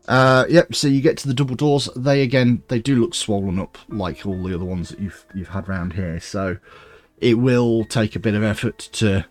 [0.07, 0.73] Uh, yep.
[0.73, 1.89] So you get to the double doors.
[1.95, 5.49] They again, they do look swollen up like all the other ones that you've you've
[5.49, 6.19] had round here.
[6.19, 6.57] So
[7.21, 9.25] it will take a bit of effort to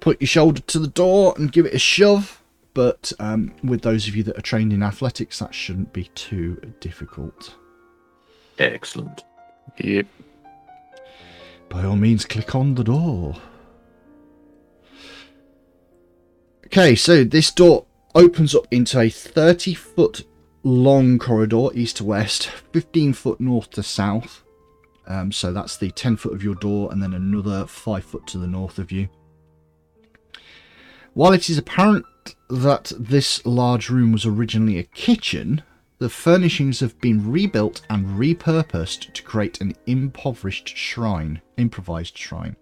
[0.00, 2.40] put your shoulder to the door and give it a shove.
[2.74, 6.74] But um, with those of you that are trained in athletics, that shouldn't be too
[6.80, 7.54] difficult.
[8.58, 9.22] Excellent.
[9.78, 10.06] Yep.
[11.68, 13.36] By all means, click on the door.
[16.66, 20.24] Okay, so this door opens up into a 30 foot
[20.62, 24.43] long corridor, east to west, 15 foot north to south.
[25.06, 28.38] Um, so that's the 10 foot of your door, and then another 5 foot to
[28.38, 29.08] the north of you.
[31.12, 32.06] While it is apparent
[32.50, 35.62] that this large room was originally a kitchen,
[35.98, 42.56] the furnishings have been rebuilt and repurposed to create an impoverished shrine, improvised shrine.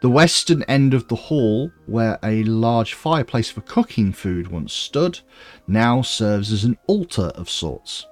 [0.00, 5.18] The western end of the hall, where a large fireplace for cooking food once stood,
[5.66, 8.06] now serves as an altar of sorts.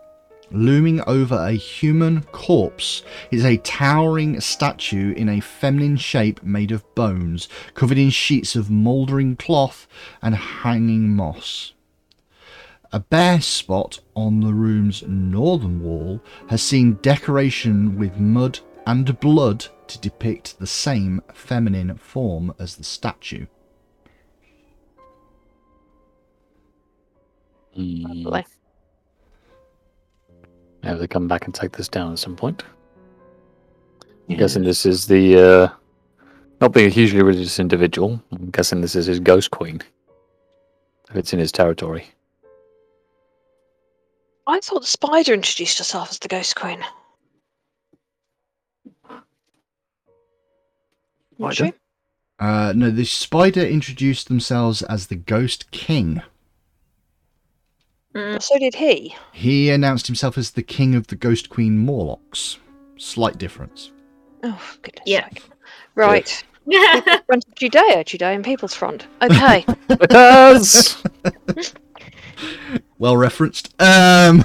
[0.53, 6.95] Looming over a human corpse is a towering statue in a feminine shape made of
[6.95, 9.89] bones, covered in sheets of mouldering cloth
[10.23, 11.73] and hanging moss.
[12.93, 19.67] A bare spot on the room's northern wall has seen decoration with mud and blood
[19.89, 23.47] to depict the same feminine form as the statue.
[27.77, 28.25] Mm.
[28.25, 28.47] Lovely.
[30.87, 32.63] Maybe to come back and take this down at some point.
[34.29, 35.69] I'm guessing this is the uh,
[36.61, 38.23] not being a hugely religious individual.
[38.33, 39.83] I'm guessing this is his ghost queen.
[41.11, 42.07] If it's in his territory.
[44.47, 46.79] I thought the spider introduced herself as the Ghost Queen.
[51.35, 51.73] Spider?
[52.39, 56.23] Uh, no, the spider introduced themselves as the Ghost King.
[58.17, 59.15] Mm, so did he.
[59.33, 62.59] He announced himself as the King of the Ghost Queen Morlocks.
[62.97, 63.91] Slight difference.
[64.43, 65.29] Oh, goodness Yeah.
[65.29, 65.43] sake.
[65.97, 66.45] Right.
[66.67, 67.01] yeah.
[67.27, 69.07] Front of Judea, Judean People's Front.
[69.23, 69.65] Okay.
[70.11, 71.03] Yes!
[72.99, 73.75] Well referenced.
[73.81, 74.43] Um,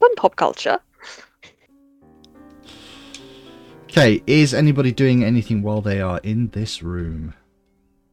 [0.00, 0.78] Fun pop culture.
[3.84, 7.34] okay, is anybody doing anything while they are in this room?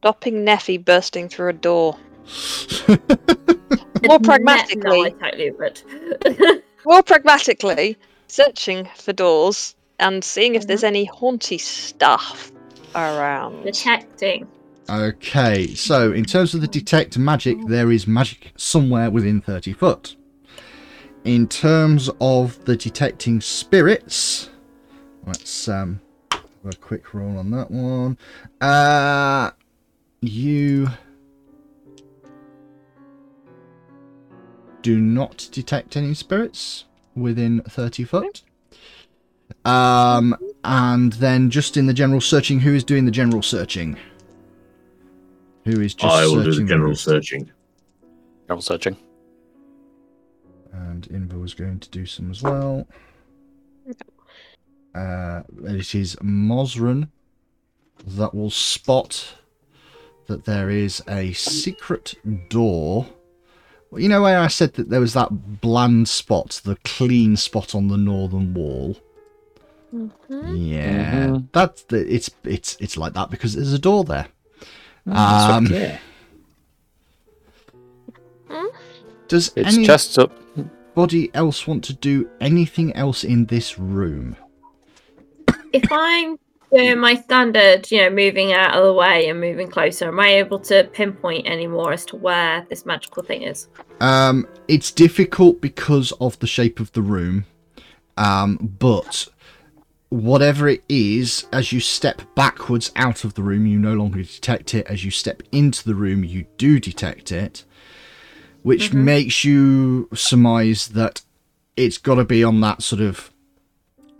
[0.02, 1.96] Stopping Neffy bursting through a door.
[4.06, 6.62] More No, I pragmatically, totally would.
[6.86, 7.96] more pragmatically,
[8.28, 10.86] searching for doors and seeing if there's Mm-hmm.
[10.86, 12.52] any haunty stuff
[12.94, 13.62] around.
[13.64, 14.46] Detecting.
[14.90, 20.16] Okay, so in terms of the detect magic, there is magic somewhere within 30 foot.
[21.24, 24.50] In terms of the detecting spirits,
[25.26, 28.18] let's um have a quick roll on that one.
[28.60, 29.52] Uh
[30.20, 30.88] you
[34.84, 36.84] do not detect any spirits
[37.16, 38.42] within 30 foot.
[39.64, 43.96] Um and then just in the general searching, who is doing the general searching?
[45.64, 47.00] Who is just I will do the searching general rooms?
[47.00, 47.50] searching.
[48.50, 48.96] I'm searching.
[50.72, 52.86] And Invo is going to do some as well.
[54.94, 57.08] Uh, it is Mosran
[58.06, 59.34] that will spot
[60.26, 62.14] that there is a secret
[62.48, 63.06] door.
[63.94, 67.76] Well, you know where I said that there was that bland spot, the clean spot
[67.76, 68.96] on the northern wall.
[69.94, 70.10] Mhm.
[70.68, 71.46] Yeah, Mhm.
[71.52, 74.26] that's the, it's it's it's like that because there's a door there.
[75.06, 76.00] That's Um, okay.
[79.28, 80.32] Does It's any chests up.
[80.56, 84.34] anybody else want to do anything else in this room?
[85.72, 86.36] If I'm
[86.72, 90.34] doing my standard, you know, moving out of the way and moving closer, am I
[90.34, 93.68] able to pinpoint anymore as to where this magical thing is?
[94.00, 97.46] Um, it's difficult because of the shape of the room,
[98.16, 99.28] um, but
[100.08, 104.74] whatever it is, as you step backwards out of the room, you no longer detect
[104.74, 104.86] it.
[104.86, 107.64] As you step into the room, you do detect it,
[108.62, 109.04] which Mhm.
[109.04, 111.22] makes you surmise that
[111.76, 113.32] it's got to be on that sort of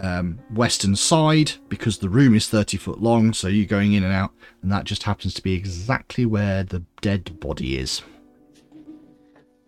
[0.00, 4.12] um, western side because the room is 30 foot long, so you're going in and
[4.12, 8.02] out, and that just happens to be exactly where the dead body is.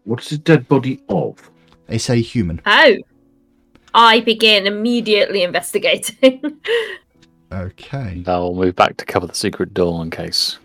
[0.04, 1.50] What is the dead body of?
[1.86, 2.60] They say human.
[2.66, 2.96] Oh.
[3.94, 6.60] I begin immediately investigating.
[7.52, 8.22] Okay.
[8.26, 10.58] Now we'll move back to cover the secret door in case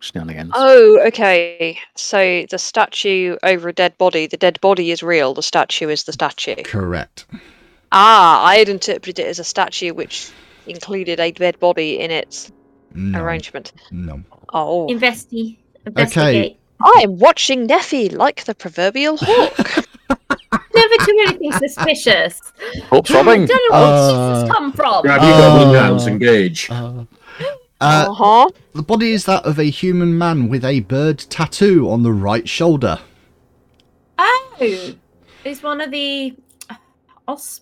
[0.00, 0.52] shenanigans.
[0.54, 1.78] Oh, okay.
[1.96, 6.04] So the statue over a dead body, the dead body is real, the statue is
[6.04, 6.56] the statue.
[6.64, 7.26] Correct.
[7.92, 10.30] Ah, I had interpreted it as a statue which
[10.66, 12.52] included a dead body in its
[12.94, 13.20] No.
[13.22, 13.72] arrangement.
[13.90, 14.22] No.
[14.52, 14.86] Oh.
[14.88, 16.58] Investi- investigate.
[16.82, 19.58] I am watching Neffy like the proverbial hawk.
[20.74, 22.40] Never do anything suspicious.
[22.88, 23.46] Corpse I robbing.
[23.46, 25.02] don't know where Uh, this has come from.
[25.02, 26.70] Grab your goblin Uh, hands, engage.
[26.70, 27.04] Uh,
[27.44, 27.44] uh,
[27.80, 28.50] Uh huh.
[28.74, 32.48] the body is that of a human man with a bird tattoo on the right
[32.48, 33.00] shoulder.
[34.18, 34.94] Oh,
[35.44, 36.34] is one of the
[37.26, 37.60] os?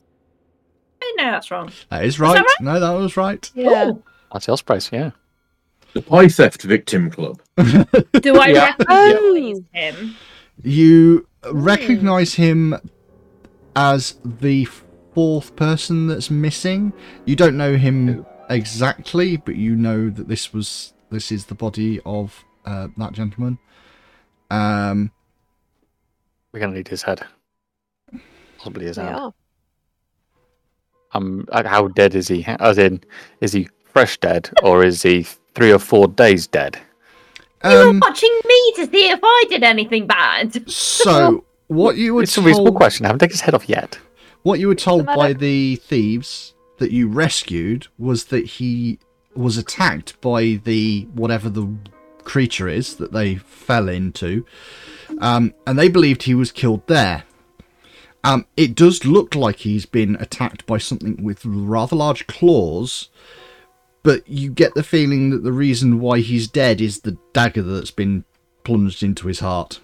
[1.16, 1.70] No, that's wrong.
[1.90, 2.36] That is that right.
[2.36, 2.60] right?
[2.60, 3.50] No, that was right.
[3.54, 3.88] Yeah.
[3.90, 5.10] Ooh, That's the Ospreys, yeah.
[5.92, 7.40] The Pie Theft Victim Club.
[7.56, 8.74] do I Yeah.
[8.78, 10.14] recognize him?
[10.62, 12.76] You recognize him
[13.74, 14.66] as the
[15.14, 16.92] fourth person that's missing.
[17.24, 22.00] You don't know him exactly, but you know that this was this is the body
[22.04, 23.58] of uh, that gentleman.
[24.50, 25.12] Um,
[26.52, 27.22] We're gonna need his head.
[28.58, 29.32] Possibly his We hand.
[31.16, 31.22] Are.
[31.22, 32.44] Um, uh, how dead is he?
[32.60, 33.02] As in,
[33.40, 35.22] is he fresh dead or is he
[35.54, 36.78] three or four days dead?
[37.64, 40.70] You were um, watching me to see if I did anything bad.
[40.70, 43.06] so what you were It's a reasonable told, question.
[43.06, 43.98] I haven't taken his head off yet.
[44.42, 48.98] what you were told by the thieves that you rescued was that he
[49.34, 51.68] was attacked by the whatever the
[52.24, 54.44] creature is that they fell into,
[55.20, 57.24] um, and they believed he was killed there.
[58.26, 63.08] Um, it does look like he's been attacked by something with rather large claws,
[64.02, 67.92] but you get the feeling that the reason why he's dead is the dagger that's
[67.92, 68.24] been
[68.64, 69.78] plunged into his heart.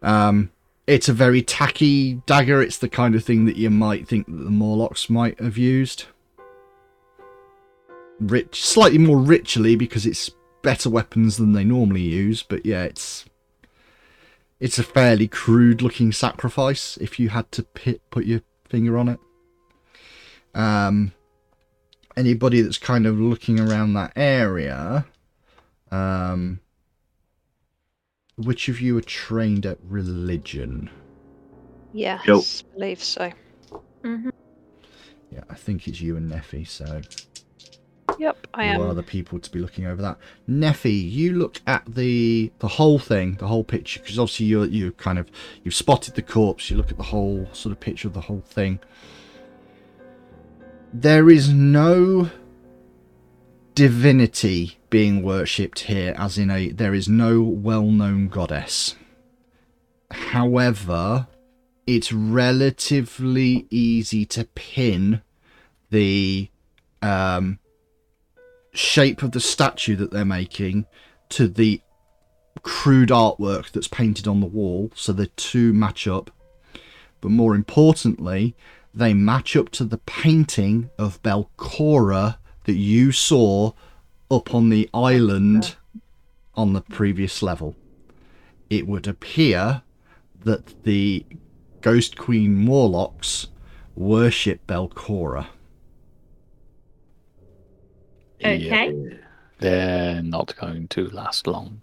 [0.00, 0.52] Um,
[0.86, 2.62] it's a very tacky dagger.
[2.62, 6.04] It's the kind of thing that you might think that the Morlocks might have used.
[8.20, 10.30] Rich, slightly more ritually because it's
[10.62, 12.44] better weapons than they normally use.
[12.44, 13.24] But yeah, it's
[14.60, 19.08] it's a fairly crude looking sacrifice if you had to pit, put your finger on
[19.08, 19.20] it.
[20.54, 21.12] Um,
[22.16, 25.06] anybody that's kind of looking around that area,
[25.90, 26.60] um,
[28.36, 30.90] which of you are trained at religion?
[31.92, 32.42] Yes, Yo.
[32.74, 33.32] believe so.
[34.02, 34.30] Mhm.
[35.30, 37.00] Yeah, I think it's you and Neffy, so
[38.18, 38.96] Yep, I you are am.
[38.96, 40.18] the people to be looking over that.
[40.48, 44.92] Neffy, you look at the the whole thing, the whole picture, because obviously you're you
[44.92, 45.30] kind of
[45.62, 46.70] you've spotted the corpse.
[46.70, 48.80] You look at the whole sort of picture of the whole thing.
[50.92, 52.30] There is no
[53.74, 58.96] divinity being worshipped here, as in a there is no well-known goddess.
[60.10, 61.28] However,
[61.86, 65.22] it's relatively easy to pin
[65.90, 66.48] the
[67.02, 67.58] um,
[68.78, 70.86] shape of the statue that they're making
[71.28, 71.82] to the
[72.62, 76.30] crude artwork that's painted on the wall, so the two match up.
[77.20, 78.54] But more importantly,
[78.94, 83.72] they match up to the painting of Belcorra that you saw
[84.30, 85.76] up on the island
[86.54, 87.74] on the previous level.
[88.70, 89.82] It would appear
[90.44, 91.26] that the
[91.80, 93.48] Ghost Queen Morlocks
[93.96, 95.48] worship Belcorra.
[98.44, 99.18] Okay.
[99.58, 101.78] They're not going to last long.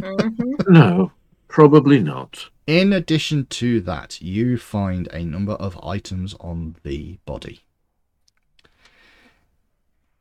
[0.00, 0.68] Mhm.
[0.68, 1.12] No,
[1.48, 2.50] probably not.
[2.66, 7.60] In addition to that, you find a number of items on the body.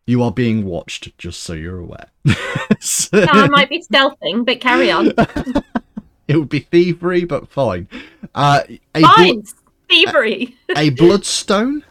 [0.08, 2.12] You are being watched, just so you're aware.
[2.80, 5.08] So- Now, I might be stealthing, but carry on.
[6.28, 7.88] it would be thievery, but fine.
[8.34, 8.62] Uh,
[8.94, 9.44] a, Fine,
[9.90, 10.56] thievery.
[10.76, 11.84] a bloodstone,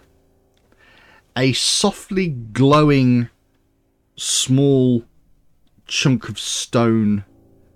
[1.36, 3.28] a softly glowing
[4.16, 5.04] small
[5.86, 7.24] chunk of stone,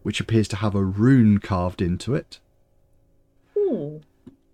[0.02, 2.38] which appears to have a rune carved into it.
[3.56, 4.00] Ooh.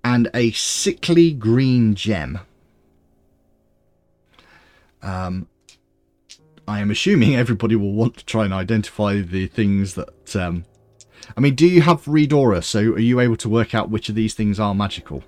[0.03, 2.41] and a sickly green gem.
[5.03, 5.47] Um,
[6.67, 10.37] I am assuming everybody will want to try and identify the things that.
[10.37, 10.65] Um,
[11.37, 12.61] I mean, do you have read aura?
[12.63, 15.23] So are you able to work out which of these things are magical?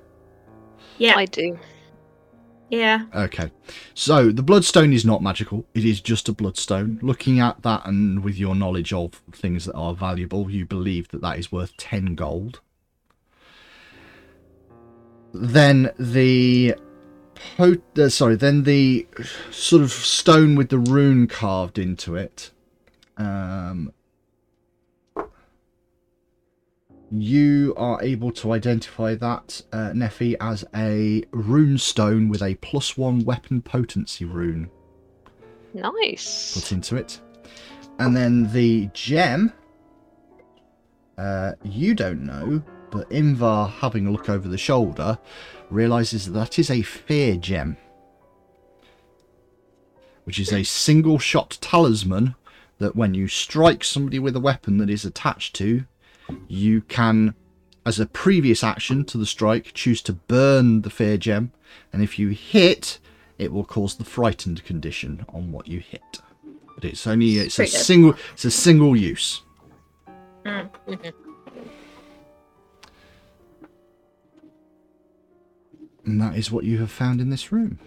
[0.98, 1.16] Yeah.
[1.16, 1.58] I do.
[2.70, 3.04] Yeah.
[3.14, 3.50] Okay.
[3.94, 5.66] So the bloodstone is not magical.
[5.74, 6.98] It is just a bloodstone.
[7.00, 11.20] Looking at that and with your knowledge of things that are valuable, you believe that
[11.20, 12.60] that is worth 10 gold.
[15.32, 16.74] Then the
[17.56, 19.06] po- uh, sorry, then the
[19.50, 22.50] sort of stone with the rune carved into it.
[23.16, 23.92] Um
[27.10, 32.96] you are able to identify that uh, Neffy as a rune stone with a plus
[32.96, 34.70] one weapon potency rune
[35.72, 36.54] Nice.
[36.54, 37.20] put into it.
[37.98, 39.52] And then the gem,
[41.16, 45.18] uh, you don't know, but Invar, having a look over the shoulder,
[45.70, 47.76] realizes that, that is a fear gem,
[50.24, 52.34] which is a single shot talisman
[52.78, 55.84] that when you strike somebody with a weapon that is attached to,
[56.48, 57.34] you can,
[57.84, 61.52] as a previous action to the strike, choose to burn the fear gem,
[61.92, 62.98] and if you hit,
[63.38, 66.20] it will cause the frightened condition on what you hit.
[66.74, 67.70] But it's only it's a good.
[67.70, 69.42] single it's a single use.
[70.44, 70.70] Mm.
[76.04, 77.78] And that is what you have found in this room.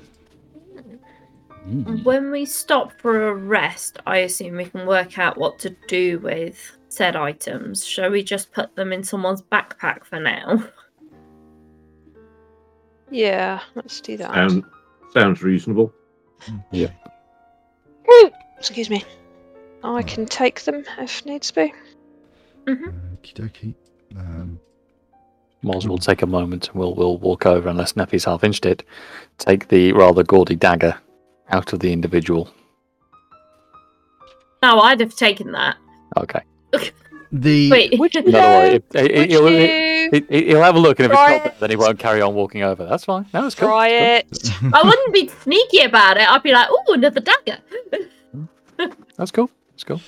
[2.04, 6.20] When we stop for a rest, I assume we can work out what to do
[6.20, 7.86] with said items.
[7.86, 10.64] Shall we just put them in someone's backpack for now?
[13.12, 14.38] Yeah, let's do that.
[14.38, 14.70] Um,
[15.14, 15.94] sounds reasonable.
[16.72, 16.92] Yeah.
[18.58, 19.04] Excuse me.
[19.84, 21.74] I can take them if needs be.
[22.68, 23.74] Okie dokie.
[24.16, 24.60] Um,
[25.64, 28.84] Moz will take a moment and we'll, we'll walk over, unless Neffy's half inched it,
[29.38, 30.98] take the rather gaudy dagger
[31.50, 32.50] out of the individual.
[34.62, 35.78] No, I'd have taken that.
[36.18, 36.42] Okay.
[37.32, 38.22] The Wait, Would you?
[38.24, 38.76] No, don't worry.
[38.76, 41.52] It, it, Would he'll, it, it- he'll have a look, and if Try it's not
[41.60, 42.86] there, then he won't carry on walking over.
[42.86, 43.28] That's fine.
[43.34, 43.68] No, it's cool.
[43.70, 44.28] try it?
[44.74, 46.28] I wouldn't be sneaky about it.
[46.30, 47.58] I'd be like, oh, another dagger.
[49.18, 49.50] That's cool.
[49.72, 50.02] That's cool.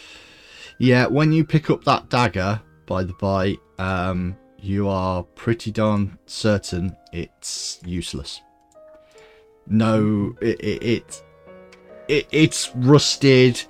[0.79, 6.17] yeah, when you pick up that dagger, by the by, um, you are pretty darn
[6.25, 8.41] certain it's useless.
[9.67, 11.23] No, it, it, it,
[12.07, 13.61] it it's rusted.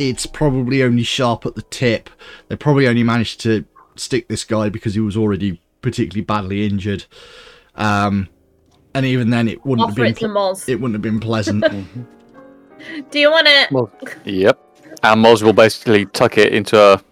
[0.00, 2.08] It's probably only sharp at the tip.
[2.48, 7.04] They probably only managed to stick this guy because he was already particularly badly injured.
[7.74, 8.30] Um,
[8.94, 11.20] and even then, it wouldn't have Offer been it to ple- it wouldn't have been
[11.20, 11.64] pleasant.
[13.10, 13.70] Do you want it?
[13.70, 13.92] Well,
[14.24, 14.58] yep.
[15.02, 17.02] And Moz will basically tuck it into a,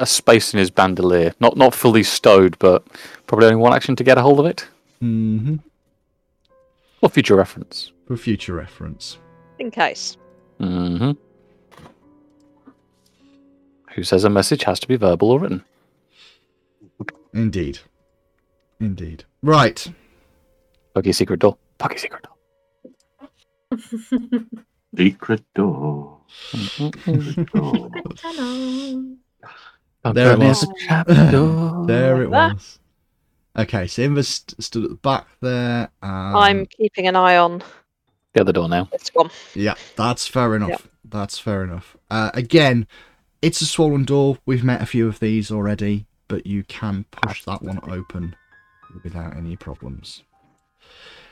[0.00, 1.32] a space in his bandolier.
[1.38, 2.84] Not not fully stowed, but
[3.28, 4.66] probably only one action to get a hold of it.
[4.98, 5.58] hmm
[6.98, 7.92] For future reference.
[8.08, 9.18] For future reference.
[9.60, 10.16] In case.
[10.58, 11.12] hmm
[13.96, 15.64] Who says a message has to be verbal or written?
[17.32, 17.78] Indeed.
[18.78, 19.24] Indeed.
[19.42, 19.90] Right.
[20.94, 21.56] Buggy secret door.
[21.78, 23.78] Buggy secret door.
[24.96, 26.20] Secret door.
[27.54, 27.90] Door.
[30.12, 30.66] There it was.
[31.86, 32.52] There it Ah.
[32.52, 32.78] was.
[33.58, 35.88] Okay, so Invar st- stood at the back there.
[36.02, 37.62] Um, I'm keeping an eye on
[38.34, 38.88] The other door now.
[38.92, 39.30] this one.
[39.54, 40.86] Yeah, that's fair enough.
[41.02, 41.96] That's fair enough.
[42.10, 42.86] Uh, again,
[43.42, 44.38] it's a swollen door.
[44.46, 48.34] We've met a few of these already, but you can push that one open
[49.02, 50.22] without any problems.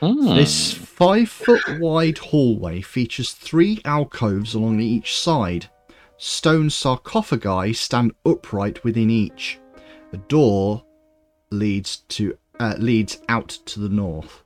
[0.01, 0.35] Hmm.
[0.35, 5.69] This five foot wide hallway features three alcoves along each side.
[6.17, 9.59] Stone sarcophagi stand upright within each.
[10.13, 10.83] A door
[11.49, 14.43] leads to uh, leads out to the north.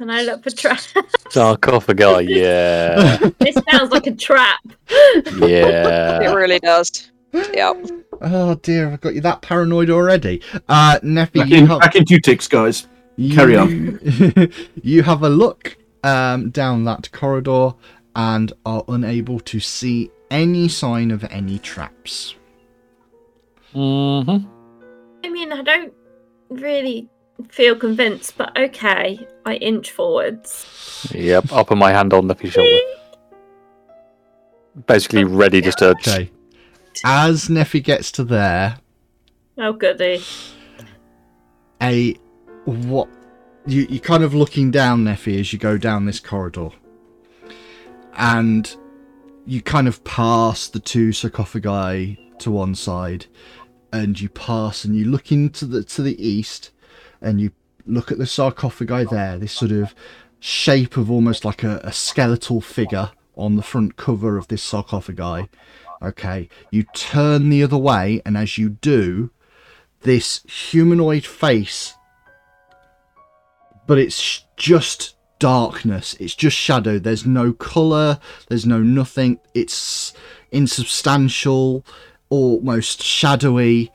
[0.00, 0.80] Can I look for trap?
[1.28, 3.18] Sarcophagi, yeah.
[3.38, 4.60] this sounds like a trap.
[5.36, 6.22] Yeah.
[6.22, 7.10] It really does.
[7.34, 7.90] Yep.
[8.22, 10.40] Oh dear, I've got you that paranoid already.
[10.70, 12.88] Uh, Neffy, Back you in, have back in two ticks, guys.
[13.30, 14.00] Carry on.
[14.82, 17.74] you have a look um, down that corridor
[18.16, 22.36] and are unable to see any sign of any traps.
[23.74, 24.38] hmm
[25.22, 25.92] I mean, I don't
[26.48, 27.10] really
[27.44, 29.26] feel convinced, but okay.
[29.46, 31.08] I inch forwards.
[31.14, 31.52] Yep.
[31.52, 32.78] I'll put my hand on Neffy's shoulder.
[34.86, 35.88] Basically ready just to.
[35.90, 36.30] Okay.
[37.04, 38.76] As Neffy gets to there,
[39.58, 40.22] Oh, goody.
[41.82, 42.14] a
[42.64, 43.08] what
[43.66, 46.70] you you're kind of looking down Neffy as you go down this corridor,
[48.14, 48.74] and
[49.46, 53.26] you kind of pass the two sarcophagi to one side,
[53.92, 56.70] and you pass and you look into the to the east,
[57.20, 57.52] and you
[57.86, 59.38] look at the sarcophagi there.
[59.38, 59.94] This sort of
[60.38, 65.48] shape of almost like a, a skeletal figure on the front cover of this sarcophagi.
[66.02, 69.30] Okay, you turn the other way, and as you do,
[70.00, 71.94] this humanoid face
[73.90, 76.14] but it's just darkness.
[76.20, 77.00] It's just shadow.
[77.00, 78.20] There's no color.
[78.46, 79.40] There's no nothing.
[79.52, 80.12] It's
[80.52, 81.84] insubstantial,
[82.28, 83.90] almost shadowy.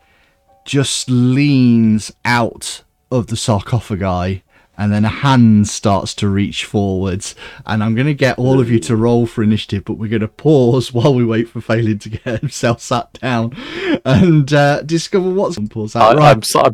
[0.66, 4.44] Just leans out of the sarcophagi.
[4.78, 7.34] And then a hand starts to reach forwards,
[7.66, 10.20] and I'm going to get all of you to roll for initiative, but we're going
[10.20, 13.56] to pause while we wait for Phelan to get himself sat down
[14.04, 16.18] and uh, discover what's on pause I, out.
[16.18, 16.74] Right, I'm, so- I'm,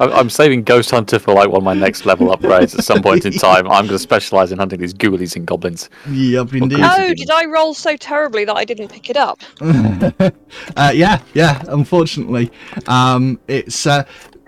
[0.00, 3.02] I'm, I'm saving Ghost Hunter for like one of my next level upgrades at some
[3.02, 3.66] point in time.
[3.66, 5.90] I'm going to specialize in hunting these ghoulies and goblins.
[6.08, 6.80] yep, indeed.
[6.82, 9.42] Oh, did I roll so terribly that I didn't pick it up?
[9.60, 11.62] uh, yeah, yeah.
[11.68, 12.50] Unfortunately,
[12.86, 14.04] um, it's uh,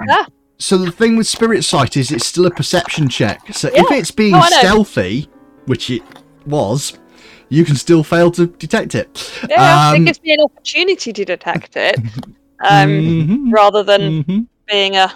[0.08, 0.26] Ah.
[0.58, 3.52] So the thing with spirit sight is it's still a perception check.
[3.52, 5.28] So if it's being Oh, stealthy,
[5.66, 6.02] which it
[6.46, 6.98] was,
[7.50, 9.30] you can still fail to detect it.
[9.50, 11.96] Yeah, Um, it gives me an opportunity to detect it,
[12.68, 14.46] um, Mhm, rather than mhm.
[14.66, 15.12] being a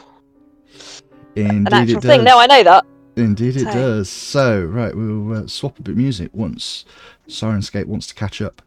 [1.37, 2.19] Indeed, an actual it thing.
[2.19, 2.27] does.
[2.27, 2.85] No, I know that.
[3.17, 4.09] Indeed, it So- does.
[4.11, 6.85] So, right, we'll uh, swap a bit of music once
[7.29, 8.61] Syrinscape wants to catch up.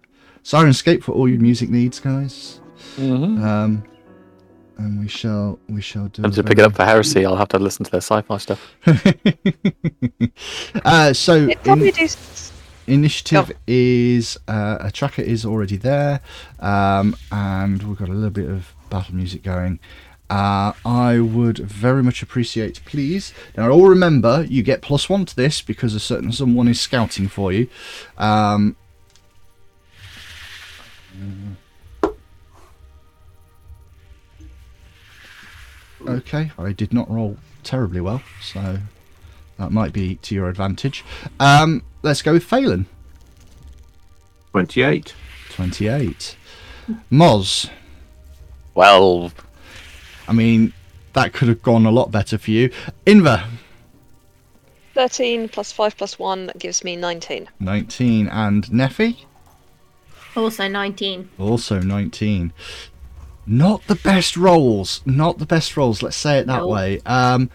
[0.43, 2.59] Syrinscape for all your music needs, guys.
[2.97, 3.43] Mm-hmm.
[3.43, 3.83] Um,
[4.77, 6.23] and we shall we shall do.
[6.23, 8.75] And to pick it up for heresy, I'll have to listen to their sci-fi stuff.
[10.85, 12.03] uh, so It probably in, do.
[12.03, 12.51] s-
[12.87, 16.21] initiative is uh, a tracker is already there,
[16.59, 19.79] um, and we've got a little bit of battle music going.
[20.29, 23.33] Uh, I would very much appreciate, please.
[23.55, 27.27] Now, all remember, you get plus one to this because a certain someone is scouting
[27.27, 27.67] for you.
[28.17, 28.75] Um,
[36.07, 38.77] okay, I did not roll terribly well, so
[39.57, 41.03] that might be to your advantage.
[41.39, 42.85] Um, let's go with Phelan.
[44.51, 45.13] 28.
[45.51, 46.37] 28.
[47.11, 47.69] Moz.
[48.75, 49.31] Well,
[50.27, 50.73] I mean,
[51.13, 52.71] that could have gone a lot better for you.
[53.05, 53.45] Invar.
[54.93, 57.49] 13 plus 5 plus 1 gives me 19.
[57.59, 58.27] 19.
[58.27, 59.25] And Neffy.
[60.35, 61.29] Also 19.
[61.39, 62.53] Also 19.
[63.45, 65.01] Not the best rolls.
[65.05, 66.01] Not the best rolls.
[66.01, 66.67] Let's say it that No.
[66.67, 66.99] way.
[67.05, 67.49] Um,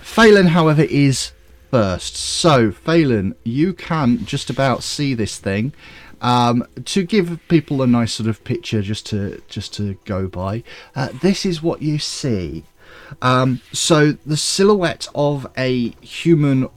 [0.00, 1.32] Phelan, however, is
[1.70, 2.16] first.
[2.16, 5.72] So, Phelan, you can just about see this thing.
[6.20, 10.62] Um, to give people a nice sort of picture, just to just to go by,
[10.94, 12.64] uh, this is what you see.
[13.20, 16.68] Um, so the silhouette of a human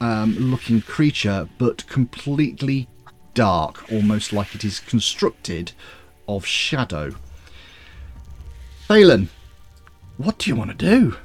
[0.00, 2.88] um, looking creature, but completely
[3.34, 5.72] dark, almost like it is constructed
[6.28, 7.14] of shadow.
[8.86, 9.28] Phelan,
[10.16, 11.16] what do you want to do?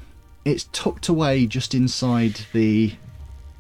[0.44, 2.96] It's tucked away just inside the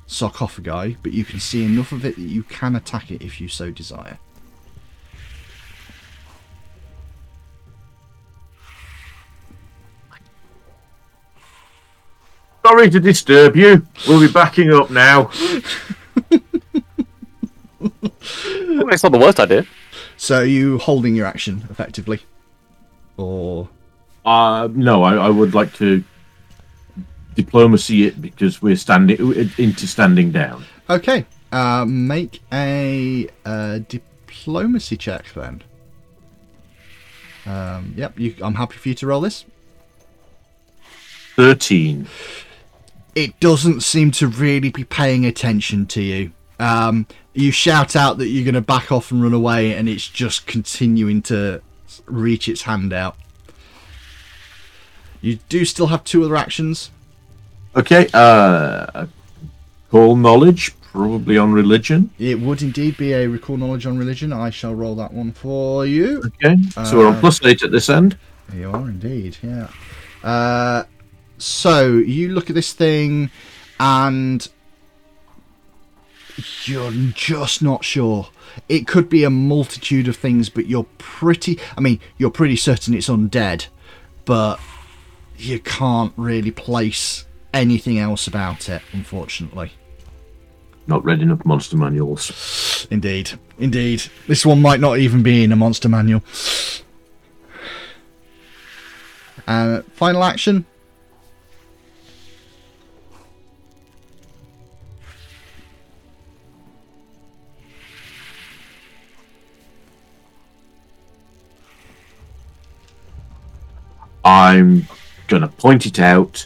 [0.08, 3.48] sarcophagi, but you can see enough of it that you can attack it if you
[3.48, 4.18] so desire.
[12.66, 13.86] Sorry to disturb you.
[14.08, 15.30] We'll be backing up now.
[18.90, 19.68] it's not the worst idea.
[20.18, 22.22] So are you holding your action effectively,
[23.16, 23.70] or
[24.26, 26.04] Uh, no, I, I would like to
[27.36, 29.18] diplomacy it because we're standing
[29.58, 30.64] into standing down.
[30.90, 31.26] okay?
[31.52, 35.64] Uh, make a uh, diplomacy check then.
[37.46, 39.46] Um, yep, you, I'm happy for you to roll this.
[41.36, 42.08] 13.
[43.16, 46.32] it doesn't seem to really be paying attention to you.
[46.60, 50.08] Um, you shout out that you're going to back off and run away, and it's
[50.08, 51.62] just continuing to
[52.06, 53.16] reach its hand out.
[55.22, 56.90] You do still have two other actions.
[57.76, 59.06] Okay, uh,
[59.90, 62.10] call knowledge, probably on religion.
[62.20, 64.34] It would indeed be a recall knowledge on religion.
[64.34, 66.22] I shall roll that one for you.
[66.26, 68.18] Okay, so we're on Uh, plus 8 at this end.
[68.54, 69.68] You are indeed, yeah.
[70.24, 70.84] Uh,
[71.38, 73.32] so you look at this thing,
[73.80, 74.48] and
[76.66, 78.30] you're just not sure.
[78.68, 81.60] It could be a multitude of things, but you're pretty.
[81.78, 83.68] I mean, you're pretty certain it's undead,
[84.26, 84.60] but
[85.42, 89.72] you can't really place anything else about it, unfortunately.
[90.88, 92.88] Not read enough monster manuals.
[92.90, 94.04] Indeed, indeed.
[94.28, 96.24] This one might not even be in a monster manual.
[99.48, 100.66] Uh, final action.
[114.24, 114.88] I'm
[115.32, 116.46] gonna point it out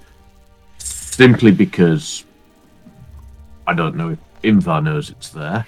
[0.78, 2.24] simply because
[3.66, 5.66] I don't know if Invar knows it's there.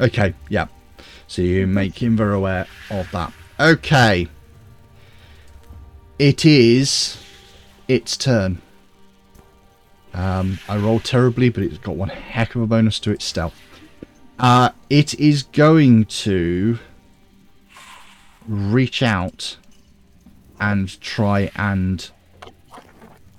[0.00, 0.66] Okay, yeah.
[1.28, 3.32] So you make Invar aware of that.
[3.60, 4.28] Okay.
[6.18, 7.22] It is
[7.86, 8.60] its turn.
[10.12, 13.54] Um, I rolled terribly, but it's got one heck of a bonus to its stealth.
[14.40, 16.78] Uh, it is going to
[18.48, 19.56] reach out
[20.60, 22.08] and try and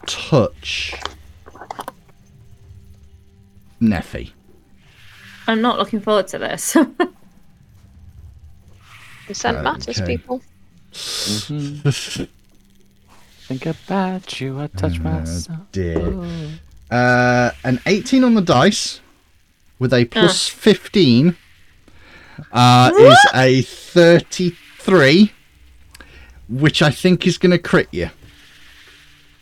[0.05, 0.93] touch
[3.81, 4.31] Neffy.
[5.47, 6.75] I'm not looking forward to this.
[9.27, 10.17] Consent matters, Okay.
[10.17, 10.41] people.
[10.91, 11.85] Think
[13.65, 15.57] about you, I touch myself.
[15.71, 16.13] dear.
[16.91, 18.99] Uh, an 18 on the dice
[19.77, 21.35] with a plus 15
[22.51, 25.31] uh, is a 33,
[26.49, 28.09] which I think is going to crit you.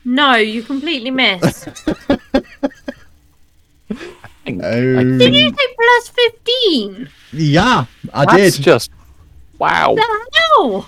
[0.06, 1.66] no, you completely missed.
[4.46, 5.00] Think- Oh.
[5.00, 7.10] I Did think you say plus 15?
[7.34, 8.64] Yeah, I that's did.
[8.64, 8.92] just
[9.60, 9.96] wow.
[9.96, 10.02] The
[10.34, 10.86] hell?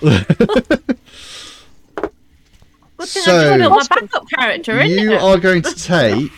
[2.96, 5.20] Good thing So- I built my backup character, isn't You it?
[5.22, 6.32] are going to take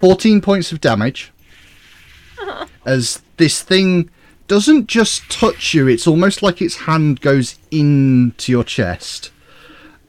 [0.00, 1.30] 14 points of damage
[2.86, 4.08] as this thing
[4.46, 9.30] doesn't just touch you, it's almost like its hand goes into your chest.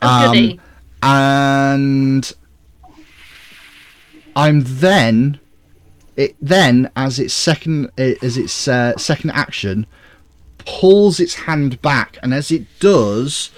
[0.01, 0.59] Goody.
[1.01, 2.33] and
[4.35, 5.39] I'm then
[6.15, 9.85] it then as its second as its uh, second action
[10.59, 13.51] pulls its hand back and as it does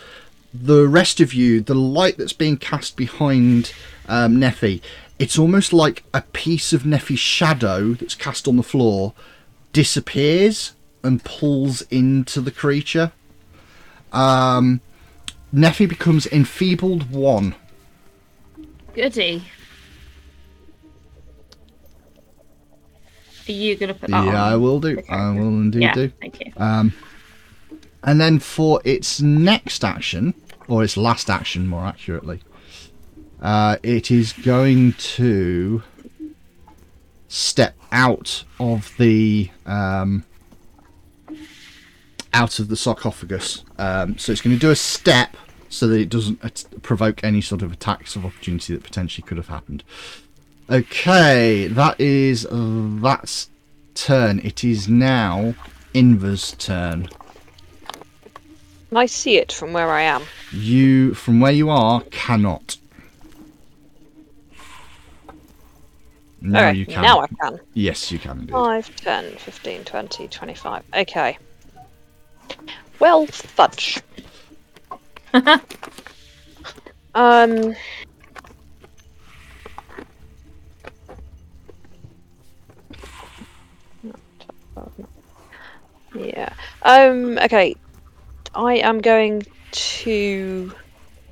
[0.53, 3.73] the rest of you the light that's being cast behind
[4.07, 4.81] um, Neffy
[5.19, 9.13] it's almost like a piece of Neffy's shadow that's cast on the floor
[9.73, 13.11] disappears and pulls into the creature
[14.11, 14.81] um,
[15.53, 17.55] Neffy becomes enfeebled one
[18.97, 19.43] Goody.
[23.47, 24.53] Are you going to put that yeah, on?
[24.53, 25.01] I will do.
[25.07, 26.11] I will indeed yeah, do.
[26.19, 26.51] thank you.
[26.57, 26.93] Um,
[28.03, 30.33] and then for its next action,
[30.67, 32.41] or its last action, more accurately,
[33.39, 35.83] uh, it is going to
[37.27, 40.23] step out of the um,
[42.33, 43.63] out of the sarcophagus.
[43.77, 45.35] Um, so it's going to do a step
[45.69, 49.37] so that it doesn't at- provoke any sort of attacks of opportunity that potentially could
[49.37, 49.83] have happened.
[50.69, 53.49] Okay, that is that's
[53.95, 54.39] turn.
[54.43, 55.55] It is now
[55.93, 57.07] Invar's turn.
[58.89, 60.23] Can I see it from where I am?
[60.51, 62.77] You, from where you are, cannot.
[66.41, 67.01] Now Alright, you can.
[67.01, 67.59] Now I can.
[67.73, 68.39] Yes, you can.
[68.39, 68.51] Indeed.
[68.51, 70.83] 5, 10, 15, 20, 25.
[70.95, 71.37] Okay.
[72.99, 74.01] Well, fudge.
[77.15, 77.75] um.
[86.15, 86.53] Yeah.
[86.83, 87.37] Um.
[87.39, 87.75] Okay.
[88.55, 90.73] I am going to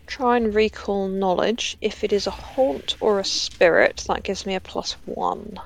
[0.08, 1.78] try and recall knowledge.
[1.82, 5.60] If it is a haunt or a spirit, that gives me a plus one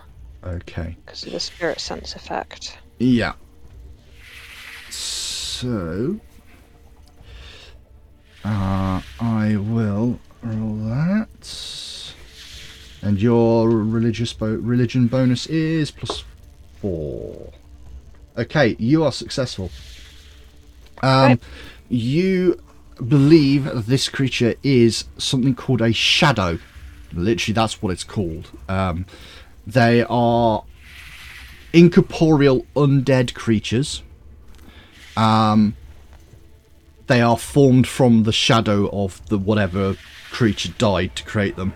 [0.45, 0.95] Okay.
[1.05, 2.77] because of the spirit sense effect.
[2.99, 3.33] Yeah.
[4.89, 6.19] So,
[8.45, 12.13] uh, I will roll that,
[13.01, 16.23] and your religious bo- religion bonus is plus
[16.81, 17.51] four.
[18.37, 19.69] Okay, you are successful.
[21.03, 21.39] Um, Right.
[21.89, 22.61] you
[23.07, 26.59] believe this creature is something called a shadow.
[27.13, 28.51] Literally, that's what it's called.
[28.67, 29.05] Um,
[29.65, 30.63] they are
[31.73, 34.03] incorporeal undead creatures.
[35.15, 35.75] Um,
[37.07, 39.95] they are formed from the shadow of the whatever
[40.31, 41.73] creature died to create them.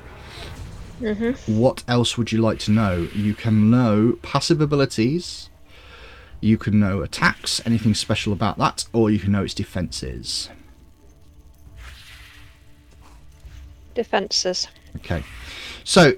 [1.01, 1.57] Mm-hmm.
[1.59, 3.07] What else would you like to know?
[3.13, 5.49] You can know passive abilities.
[6.39, 10.49] You can know attacks, anything special about that, or you can know its defenses.
[13.93, 14.67] Defenses.
[14.97, 15.23] Okay.
[15.83, 16.13] So,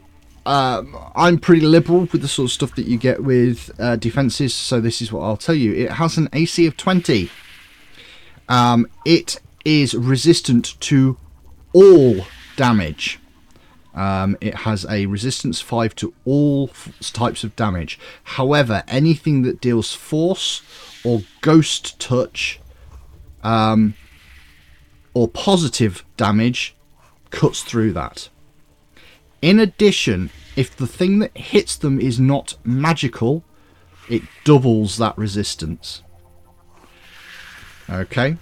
[0.45, 4.53] um, I'm pretty liberal with the sort of stuff that you get with uh, defenses,
[4.53, 5.73] so this is what I'll tell you.
[5.73, 7.29] It has an AC of 20.
[8.47, 11.17] Um, it is resistant to
[11.73, 13.19] all damage.
[13.95, 16.67] Um, it has a resistance 5 to all
[17.01, 17.97] types of damage.
[18.23, 20.61] However, anything that deals force
[21.03, 22.59] or ghost touch
[23.41, 23.95] um,
[25.13, 26.74] or positive damage
[27.35, 28.29] cuts through that.
[29.41, 33.43] In addition, if the thing that hits them is not magical,
[34.09, 36.01] it doubles that resistance.
[37.89, 38.37] Okay.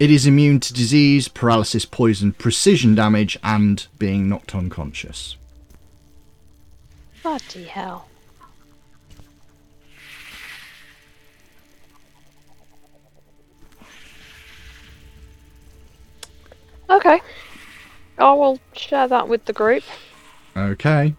[0.00, 5.36] It is immune to disease, paralysis, poison, precision damage, and being knocked unconscious.
[7.22, 8.08] Bloody hell.
[16.88, 17.20] Okay.
[18.18, 19.84] I will share that with the group.
[20.56, 21.14] Okay.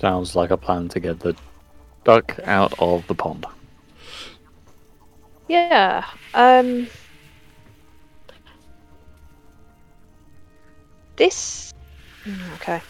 [0.00, 1.36] Sounds like a plan to get the
[2.04, 3.44] duck out of the pond.
[5.48, 6.04] Yeah.
[6.34, 6.88] Um.
[11.16, 11.72] This.
[12.24, 12.80] Mm, Okay.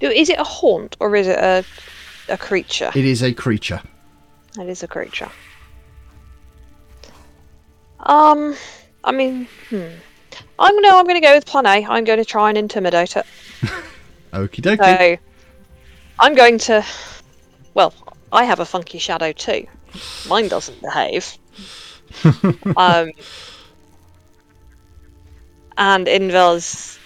[0.00, 1.64] Do is it a haunt or is it a
[2.28, 2.90] a creature?
[2.94, 3.80] It is a creature.
[4.58, 5.30] It is a creature.
[8.00, 8.54] Um.
[9.02, 9.88] I mean, hmm.
[10.58, 10.98] I'm no.
[10.98, 11.84] I'm going to go with plan A.
[11.86, 13.26] I'm going to try and intimidate it.
[14.32, 15.16] Okie dokie.
[15.16, 15.22] So,
[16.18, 16.84] I'm going to.
[17.74, 17.92] Well,
[18.32, 19.66] I have a funky shadow too.
[20.28, 21.38] Mine doesn't behave.
[22.76, 23.10] um,
[25.76, 26.98] and Invar's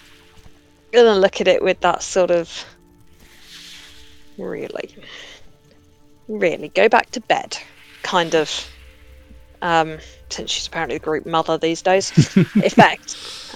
[0.91, 2.65] gonna look at it with that sort of.
[4.37, 4.95] Really,
[6.27, 7.57] really go back to bed,
[8.03, 8.69] kind of.
[9.61, 9.97] Um,
[10.29, 13.15] since she's apparently the group mother these days, effect,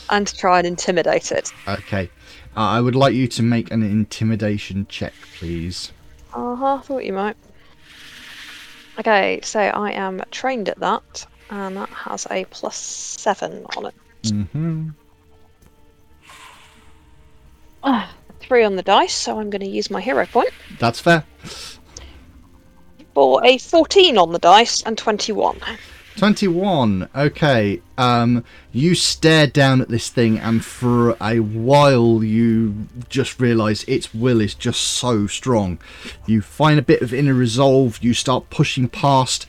[0.09, 1.51] and try and intimidate it.
[1.67, 2.09] Okay.
[2.55, 5.91] Uh, I would like you to make an intimidation check, please.
[6.33, 6.75] Uh huh.
[6.75, 7.35] I thought you might.
[8.99, 13.95] Okay, so I am trained at that, and that has a plus seven on it.
[14.23, 14.89] Mm-hmm.
[18.39, 21.23] Three on the dice, so I'm going to use my hero point That's fair.
[23.13, 25.59] for a fourteen on the dice and twenty-one.
[26.17, 27.09] 21.
[27.15, 27.81] Okay.
[27.97, 34.13] Um, you stare down at this thing, and for a while, you just realize its
[34.13, 35.79] will is just so strong.
[36.25, 39.45] You find a bit of inner resolve, you start pushing past,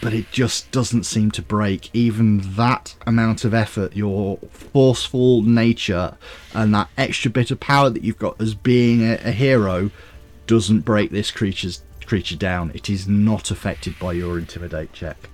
[0.00, 1.90] but it just doesn't seem to break.
[1.94, 6.16] Even that amount of effort, your forceful nature,
[6.52, 9.90] and that extra bit of power that you've got as being a, a hero,
[10.46, 12.70] doesn't break this creature's creature down.
[12.74, 15.30] It is not affected by your intimidate check.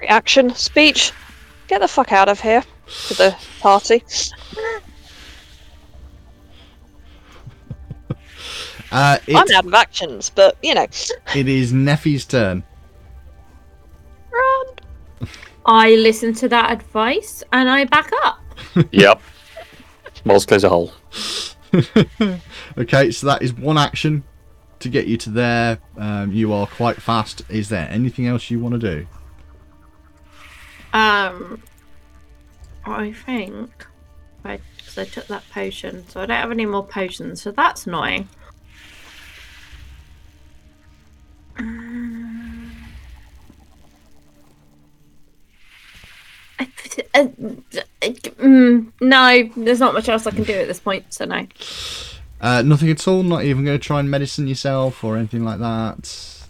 [0.00, 1.12] Reaction speech.
[1.68, 2.64] Get the fuck out of here
[3.08, 4.02] to the party.
[8.92, 10.82] Uh, it, I'm out of actions, but you know,
[11.36, 12.64] it is Neffy's turn.
[14.32, 15.28] run.
[15.64, 18.40] I listen to that advice and I back up.
[18.90, 19.20] Yep.
[20.24, 20.92] Moles clears a hole.
[22.78, 24.24] Okay, so that is one action
[24.80, 25.78] to get you to there.
[25.96, 27.42] Um, you are quite fast.
[27.48, 29.06] Is there anything else you want to do?
[30.92, 31.62] Um,
[32.84, 33.70] I think
[34.42, 37.42] because I took that potion, so I don't have any more potions.
[37.42, 38.28] So that's annoying.
[41.58, 42.72] Um,
[46.58, 46.68] I-
[47.14, 51.12] uh, mm, no, there's not much else I can do at this point.
[51.12, 51.46] So no.
[52.40, 53.22] Uh, nothing at all.
[53.22, 56.46] Not even going to try and medicine yourself or anything like that.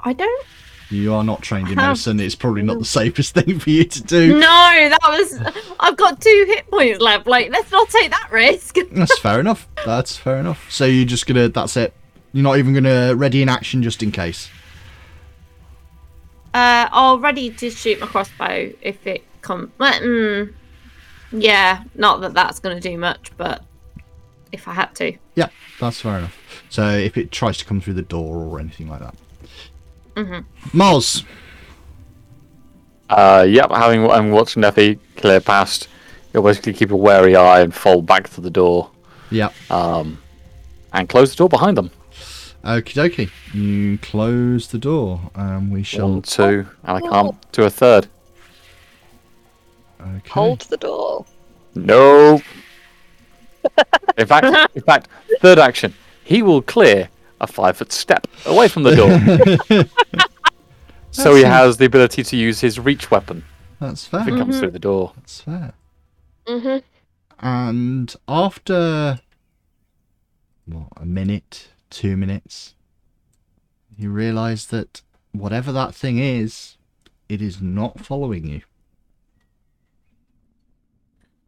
[0.00, 0.46] I don't.
[0.90, 2.18] You are not trained in medicine.
[2.18, 4.38] It's probably not the safest thing for you to do.
[4.38, 5.38] No, that was.
[5.78, 7.26] I've got two hit points left.
[7.26, 8.76] Like, let's not take that risk.
[8.92, 9.68] That's fair enough.
[9.84, 10.70] That's fair enough.
[10.70, 11.48] So you're just gonna.
[11.48, 11.92] That's it.
[12.32, 14.48] You're not even gonna ready in action just in case.
[16.54, 19.70] Uh, I'll ready to shoot my crossbow if it comes.
[19.78, 20.54] Mm,
[21.30, 23.62] yeah, not that that's going to do much, but
[24.50, 25.12] if I had to.
[25.34, 26.36] Yeah, that's fair enough.
[26.70, 29.14] So if it tries to come through the door or anything like that.
[30.18, 30.78] Mm-hmm.
[30.78, 31.24] Moz.
[33.08, 35.88] Uh, yep, having and watching Neffy clear past,
[36.32, 38.90] you'll basically keep a wary eye and fall back to the door
[39.30, 39.50] Yeah.
[39.70, 40.18] um,
[40.92, 41.90] and close the door behind them.
[42.64, 43.30] Okie dokie.
[43.54, 46.10] You close the door, and we shall.
[46.10, 48.08] One, two, and I can't do a third.
[50.00, 50.30] Okay.
[50.30, 51.24] Hold the door.
[51.76, 52.42] No.
[54.18, 55.08] in fact, in fact,
[55.40, 55.94] third action.
[56.24, 57.08] He will clear
[57.40, 59.84] a five foot step away from the door.
[61.10, 63.44] so he has the ability to use his reach weapon
[63.80, 64.20] That's fair.
[64.20, 64.34] if fair.
[64.34, 65.12] it comes through the door.
[65.16, 65.72] That's fair.
[66.46, 67.46] Mm-hmm.
[67.46, 69.20] And after
[70.66, 72.74] what a minute, two minutes,
[73.96, 76.76] you realise that whatever that thing is,
[77.28, 78.62] it is not following you.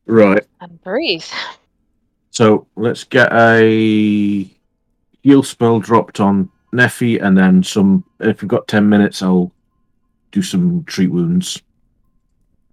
[0.06, 0.44] Right.
[0.60, 1.24] And breathe.
[2.30, 4.48] So let's get a
[5.22, 8.04] heal spell dropped on Neffy, and then some.
[8.20, 9.52] If we've got ten minutes, I'll
[10.30, 11.60] do some treat wounds.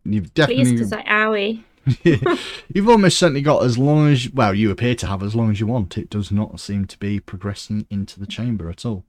[0.05, 2.37] You've definitely Please, definitely, because I owie.
[2.73, 4.53] you've almost certainly got as long as well.
[4.53, 5.97] You appear to have as long as you want.
[5.97, 9.03] It does not seem to be progressing into the chamber at all.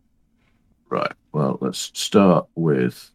[0.88, 1.12] Right.
[1.32, 3.10] Well, let's start with.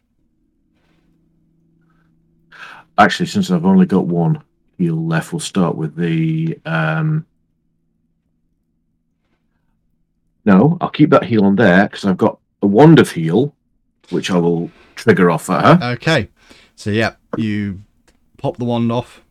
[2.98, 4.44] Actually, since I've only got one
[4.78, 6.60] heal left, we'll start with the.
[6.66, 7.26] um
[10.46, 13.56] No, I'll keep that heal on there because I've got a wand of heal,
[14.10, 15.92] which I will trigger off at her.
[15.94, 16.30] Okay,
[16.76, 17.82] so yeah, you
[18.38, 19.22] pop the wand off.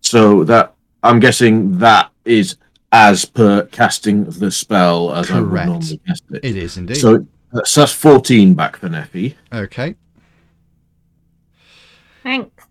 [0.00, 2.56] So that I'm guessing that is
[2.92, 5.66] as per casting the spell as I would Correct.
[5.68, 6.44] normally cast it.
[6.44, 6.96] It is indeed.
[6.96, 9.34] So that's, that's 14 back for Neffy.
[9.52, 9.94] okay.
[12.22, 12.64] Thanks.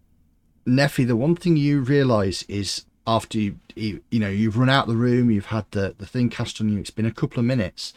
[0.68, 4.86] Neffy, the one thing you realise is after you, you, you know, you've run out
[4.86, 7.46] the room, you've had the, the thing cast on you, it's been a couple of
[7.46, 7.92] minutes.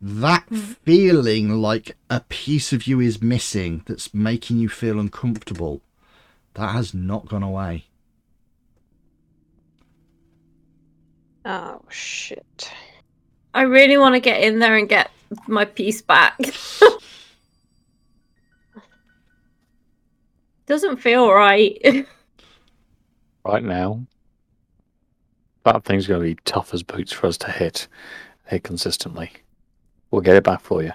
[0.00, 0.76] That mm.
[0.84, 5.80] feeling like a piece of you is missing that's making you feel uncomfortable,
[6.54, 7.86] that has not gone away.
[11.46, 12.70] Oh shit.
[13.54, 15.10] I really want to get in there and get
[15.46, 16.38] my piece back.
[20.66, 22.06] Doesn't feel right.
[23.44, 24.06] Right now,
[25.64, 27.88] that thing's going to be tough as boots for us to hit,
[28.46, 29.32] hit consistently.
[30.10, 30.92] We'll get it back for you.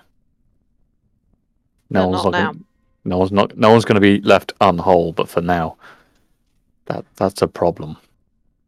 [1.89, 2.35] No But one's not not.
[2.35, 2.53] now.
[2.53, 2.59] Gonna,
[3.05, 3.57] no one's not.
[3.57, 5.13] No one's going to be left unwhole.
[5.15, 5.77] But for now,
[6.85, 7.97] that that's a problem.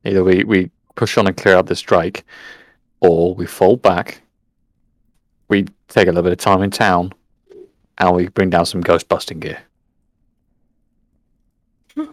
[0.05, 2.25] Either we we push on and clear out this strike,
[3.01, 4.21] or we fall back.
[5.49, 7.13] We take a little bit of time in town,
[7.99, 9.59] and we bring down some ghost busting gear.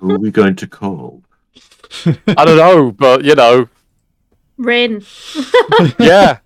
[0.01, 1.23] Who are we going to call?
[2.37, 3.69] I don't know, but you know,
[4.59, 5.05] Rin.
[5.99, 6.39] yeah.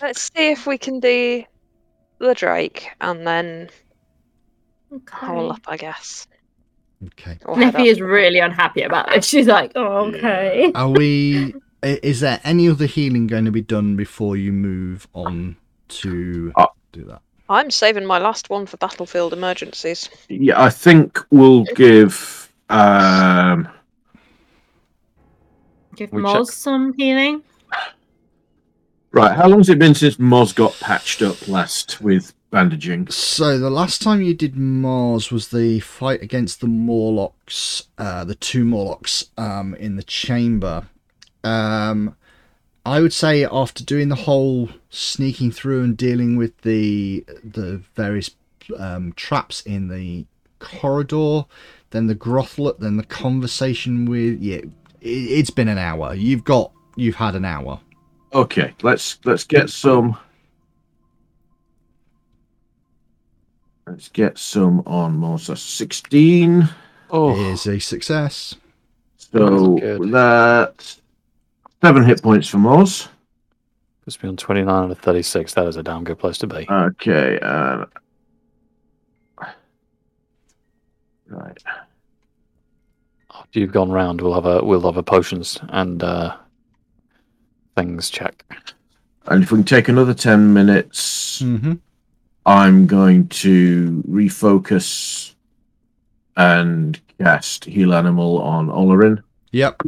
[0.00, 1.44] Let's see if we can do
[2.18, 3.70] the Drake and then
[5.10, 5.50] hole Okay.
[5.50, 6.26] up, I guess.
[7.06, 7.38] Okay.
[7.44, 9.26] Or Neffy is really unhappy about this.
[9.26, 10.70] She's like, oh, okay.
[10.74, 11.54] Are we.
[11.82, 15.56] Is there any other healing going to be done before you move on
[15.88, 17.20] to Uh, do that?
[17.48, 20.08] I'm saving my last one for battlefield emergencies.
[20.28, 22.52] Yeah, I think we'll give.
[22.70, 23.68] Um,
[25.96, 27.42] Give We Moz some healing.
[29.12, 33.08] right, how long's it been since Moz got patched up last with bandaging?
[33.08, 38.34] So the last time you did Mars was the fight against the Morlocks, uh, the
[38.34, 40.86] two Morlocks um, in the chamber.
[41.44, 42.16] Um,
[42.84, 48.30] I would say after doing the whole sneaking through and dealing with the the various
[48.78, 50.26] um, traps in the
[50.58, 51.44] corridor,
[51.90, 54.68] then the Grothlut, then the conversation with yeah, it,
[55.02, 56.14] it's been an hour.
[56.14, 57.80] You've got you've had an hour.
[58.32, 60.16] Okay, let's let's get some.
[63.86, 65.56] Let's get some on Moz.
[65.58, 66.68] 16.
[67.10, 68.54] Oh, Is a success.
[69.16, 69.76] So
[70.10, 70.96] that
[71.82, 73.08] seven hit points for Moz.
[74.04, 75.54] Puts me on 29 out of 36.
[75.54, 76.66] That is a damn good place to be.
[76.70, 77.84] Okay, uh,
[81.28, 81.62] right.
[83.52, 86.34] After you've gone round, we'll have a we'll have a potions and uh,
[87.76, 88.46] things check.
[89.26, 91.74] And if we can take another 10 minutes, Mm-hmm.
[92.46, 95.34] I'm going to refocus
[96.34, 99.82] and cast Heal Animal on Olerin Yep.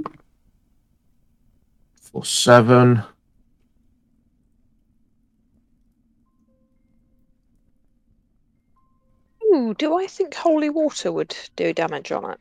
[2.02, 3.02] for seven.
[9.44, 12.40] Ooh, do I think holy water would do damage on it?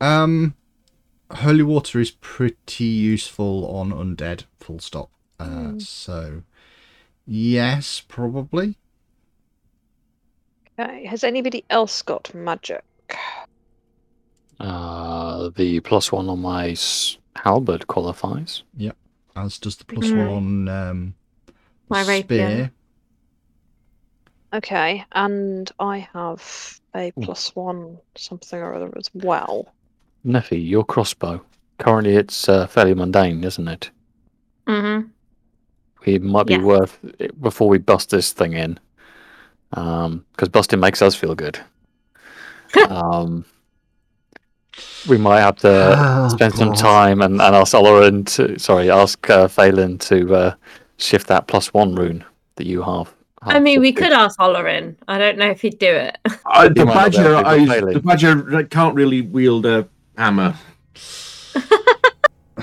[0.00, 0.54] Um,
[1.30, 4.44] holy water is pretty useful on undead.
[4.60, 5.10] Full stop.
[5.40, 5.78] Uh, Hmm.
[5.80, 6.42] So,
[7.26, 8.76] yes, probably.
[10.78, 11.06] Okay.
[11.06, 12.84] Has anybody else got magic?
[14.60, 16.74] Uh, the plus one on my
[17.36, 18.62] halberd qualifies.
[18.76, 18.96] Yep,
[19.36, 20.36] as does the plus one Mhm.
[20.36, 21.14] on um,
[21.88, 22.22] My rapier.
[22.48, 22.72] spear.
[24.52, 29.72] Okay, and I have a plus one something or other as well.
[30.28, 31.42] Neffy, your crossbow.
[31.78, 33.90] Currently, it's uh, fairly mundane, isn't it?
[34.66, 35.08] Mm-hmm.
[36.04, 36.62] It might be Yeah.
[36.62, 38.78] worth it before we bust this thing in,
[39.70, 41.58] because busting makes us feel good.
[42.90, 43.44] um,
[45.08, 49.28] we might have to Oh, spend some time and, and ask Oloran to sorry, ask
[49.30, 50.54] uh, Phelan to uh,
[50.98, 52.24] shift that plus one rune
[52.56, 53.12] that you have.
[53.42, 54.02] I mean, we shifted.
[54.04, 54.96] could ask Olorin.
[55.06, 56.18] I don't know if he'd do it.
[56.46, 60.54] I, the might not be badger, I, the badger can't really wield a hammer.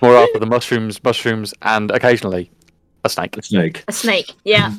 [0.00, 2.50] More after the mushrooms, mushrooms, and occasionally
[3.04, 3.36] a snake.
[3.36, 3.84] A snake.
[3.88, 4.34] A snake.
[4.44, 4.72] Yeah.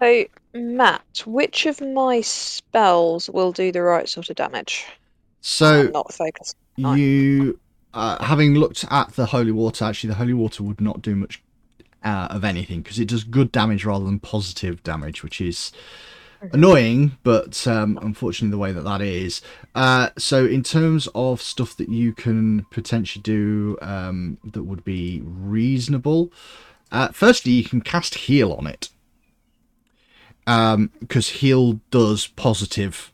[0.00, 0.24] So,
[0.54, 4.86] Matt, which of my spells will do the right sort of damage?
[5.40, 6.56] So I'm not focused.
[6.76, 7.58] You,
[7.92, 11.42] uh, having looked at the holy water, actually, the holy water would not do much
[12.02, 15.72] uh, of anything because it does good damage rather than positive damage, which is
[16.40, 19.40] annoying, but um, unfortunately, the way that that is.
[19.74, 25.20] Uh, so, in terms of stuff that you can potentially do um, that would be
[25.24, 26.32] reasonable,
[26.92, 28.88] uh, firstly, you can cast heal on it
[31.00, 33.12] because heal does positive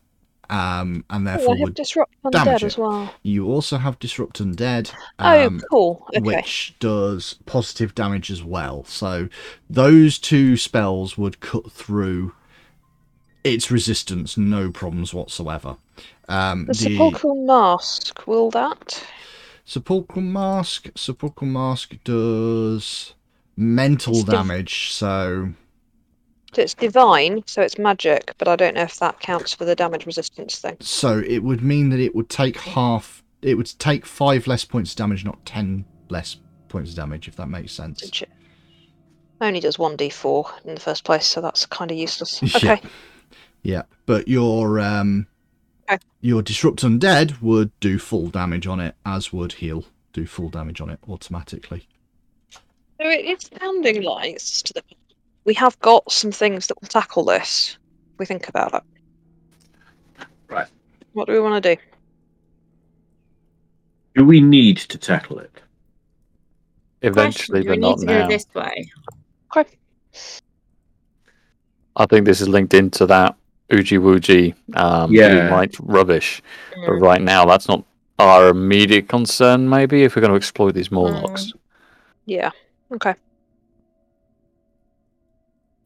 [0.48, 3.12] um, and Oh, therefore have would disrupt damage undead as well.
[3.22, 4.92] you also have disrupt undead.
[5.18, 6.06] oh, um, cool.
[6.16, 6.20] Okay.
[6.20, 8.84] which does positive damage as well.
[8.84, 9.28] So
[9.68, 12.32] those two spells would cut through
[13.54, 15.76] its resistance, no problems whatsoever.
[16.28, 18.26] Um, the sepulchral mask.
[18.26, 19.02] Will that?
[19.64, 23.14] sepulchral mask, sepulchral mask does
[23.56, 24.90] mental div- damage.
[24.92, 25.50] So
[26.52, 29.74] So it's divine, so it's magic, but I don't know if that counts for the
[29.74, 30.76] damage resistance thing.
[30.80, 33.22] so it would mean that it would take half.
[33.42, 36.36] It would take five less points of damage, not ten less
[36.68, 38.02] points of damage, if that makes sense.
[38.02, 38.24] Which
[39.40, 42.40] only does one d4 in the first place, so that's kind of useless.
[42.56, 42.80] Okay.
[42.82, 42.90] Yeah,
[44.06, 45.26] but your um,
[45.88, 45.98] Okay.
[46.20, 50.80] your disrupt undead would do full damage on it, as would heal do full damage
[50.80, 51.86] on it automatically.
[52.50, 52.60] So
[52.98, 54.84] it's sounding like it's just that
[55.44, 57.78] we have got some things that will tackle this.
[58.14, 58.82] If we think about it.
[60.48, 60.66] Right.
[61.12, 61.80] What do we want to do?
[64.16, 65.60] Do we need to tackle it?
[67.02, 68.22] Eventually, Question, do we but need not to now.
[68.22, 68.90] go this way?
[69.56, 69.76] Okay.
[71.96, 73.36] I think this is linked into that
[73.70, 75.44] Uji Wuji um, Yeah.
[75.44, 76.42] Unite rubbish.
[76.86, 77.00] But Mm.
[77.02, 77.84] right now, that's not
[78.18, 79.68] our immediate concern.
[79.68, 81.52] Maybe if we're going to exploit these Morlocks,
[82.26, 82.50] Yeah.
[82.92, 83.14] Okay.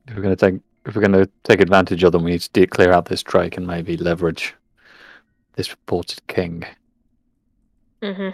[0.07, 2.41] if we're going to take if we're going to take advantage of them, we need
[2.41, 4.55] to de- clear out this Drake and maybe leverage
[5.55, 6.65] this reported king.
[8.03, 8.31] Mm-hmm.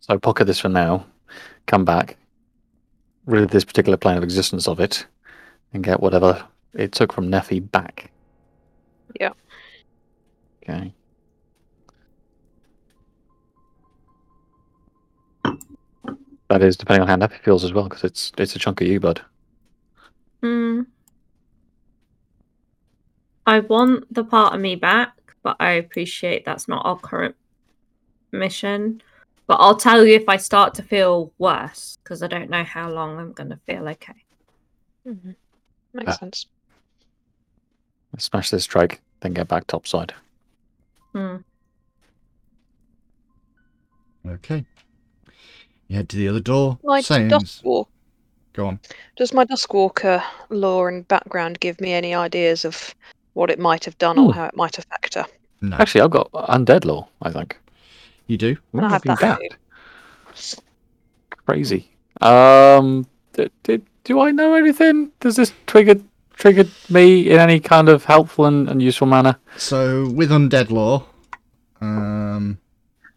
[0.00, 1.06] So pocket this for now.
[1.66, 2.16] Come back,
[3.30, 5.06] rid of this particular plane of existence of it,
[5.72, 8.10] and get whatever it took from Neffy back.
[9.18, 9.32] Yeah.
[10.62, 10.92] Okay.
[16.48, 18.88] That is depending on how Neffy feels as well, because it's it's a chunk of
[18.88, 19.22] you, bud.
[20.42, 20.86] Mm.
[23.46, 25.12] I want the part of me back,
[25.42, 27.36] but I appreciate that's not our current
[28.32, 29.02] mission.
[29.50, 32.88] But I'll tell you if I start to feel worse, because I don't know how
[32.88, 34.14] long I'm going to feel okay.
[35.04, 35.32] hmm
[35.92, 36.16] Makes Ah.
[36.18, 36.46] sense.
[38.16, 40.14] Smash this Drake, then get back topside.
[41.16, 41.42] Mm.
[44.28, 44.64] Okay.
[45.88, 46.78] You head to the other door.
[46.84, 47.86] My Saying, Duskwalk.
[48.52, 48.78] go on.
[49.16, 52.94] Does my Duskwalker lore and background give me any ideas of
[53.32, 54.28] what it might have done Ooh.
[54.28, 55.26] or how it might affect her?
[55.60, 57.08] No, Actually, I've got undead lore.
[57.22, 57.58] I think.
[58.30, 58.56] You do.
[58.78, 59.56] I have Wouldn't that bad.
[61.46, 61.90] Crazy.
[62.20, 65.10] Um, did, did, do I know anything?
[65.18, 65.96] Does this trigger
[66.34, 69.36] trigger me in any kind of helpful and, and useful manner?
[69.56, 71.04] So with undead lore,
[71.80, 72.58] um,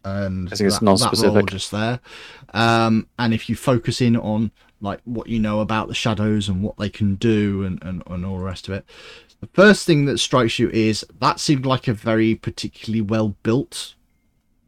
[0.04, 1.46] and I think it's that- that non-specific.
[1.46, 2.00] just there.
[2.52, 4.50] Um, and if you focus in on
[4.80, 8.26] like what you know about the shadows and what they can do and, and, and
[8.26, 8.84] all the rest of it,
[9.40, 13.94] the first thing that strikes you is that seemed like a very particularly well built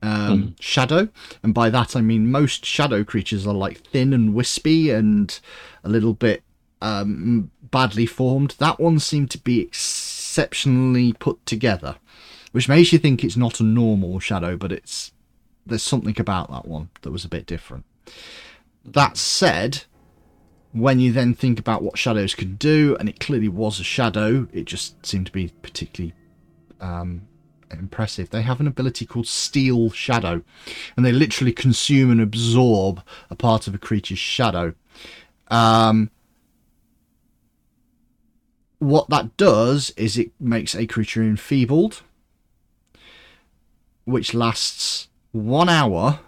[0.02, 1.08] um, shadow,
[1.42, 5.38] and by that I mean most shadow creatures are like thin and wispy and
[5.84, 6.42] a little bit
[6.80, 8.54] um, badly formed.
[8.58, 11.96] That one seemed to be exceptionally put together,
[12.52, 15.12] which makes you think it's not a normal shadow, but it's
[15.64, 17.84] there's something about that one that was a bit different.
[18.84, 19.84] That said,
[20.72, 24.46] when you then think about what shadows could do, and it clearly was a shadow,
[24.52, 26.14] it just seemed to be particularly
[26.80, 27.26] um,
[27.70, 28.30] impressive.
[28.30, 30.42] They have an ability called Steal Shadow,
[30.96, 34.74] and they literally consume and absorb a part of a creature's shadow.
[35.48, 36.10] Um,
[38.78, 42.02] what that does is it makes a creature enfeebled,
[44.04, 46.20] which lasts one hour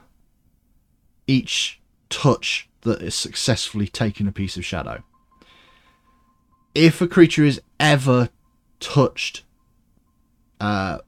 [1.27, 5.03] each touch that is successfully taken a piece of shadow.
[6.75, 8.31] If a creature is ever
[8.81, 9.43] touched
[10.61, 10.99] uh,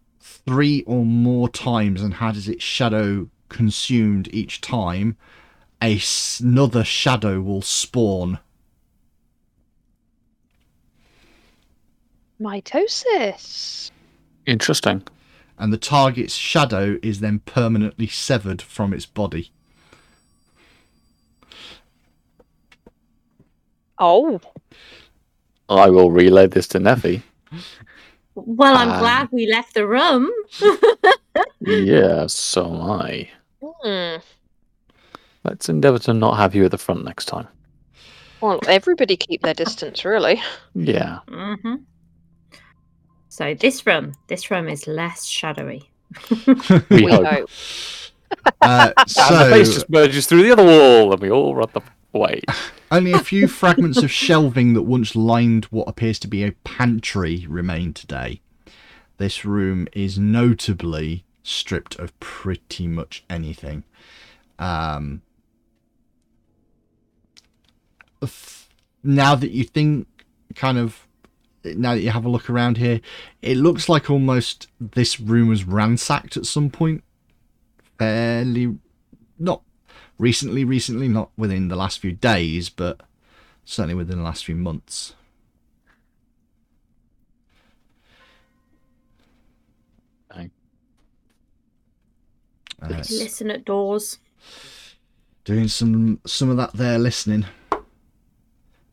[0.47, 5.17] three or more times and had its shadow consumed each time,
[5.83, 8.39] a s- another shadow will spawn.
[12.41, 13.91] Mitosis.
[14.47, 15.03] Interesting.
[15.59, 19.51] and the target's shadow is then permanently severed from its body.
[23.99, 24.41] Oh,
[25.69, 27.23] I will relay this to Neffy.
[28.35, 30.31] Well, I'm Um, glad we left the room.
[31.61, 33.29] yeah, so am I.
[33.63, 34.17] hmm.
[35.45, 37.49] Let's endeavour to not have you at the front next time.
[38.41, 40.41] well, everybody keep their distance, really.
[40.75, 41.21] Yeah.
[41.29, 41.77] hmm
[43.29, 45.91] So this room, this room is less shadowy.
[46.91, 47.27] We, We hope.
[47.27, 47.51] hope.
[48.63, 51.81] Uh, And the face just merges through the other wall, and we all run the
[52.13, 52.43] way.
[52.91, 57.47] Only a few fragments of shelving that once lined what appears to be a pantry
[57.49, 58.41] remain today.
[59.19, 63.85] This room is notably stripped of pretty much anything.
[64.59, 65.23] Um,
[69.03, 70.07] now that you think,
[70.55, 71.07] kind of,
[71.65, 73.01] now that you have a look around here,
[73.43, 77.05] it looks like almost this room was ransacked at some point.
[77.99, 78.79] Fairly,
[79.39, 79.63] not
[80.21, 83.01] recently, recently, not within the last few days, but
[83.65, 85.15] certainly within the last few months.
[90.29, 90.51] Bang.
[92.83, 94.19] Uh, Listen at doors.
[95.45, 97.47] doing some some of that there listening.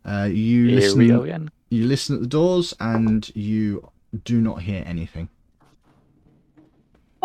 [0.05, 0.99] Uh, you Here listen.
[0.99, 1.51] we go again.
[1.69, 3.91] You listen at the doors, and you
[4.23, 5.27] do not hear anything.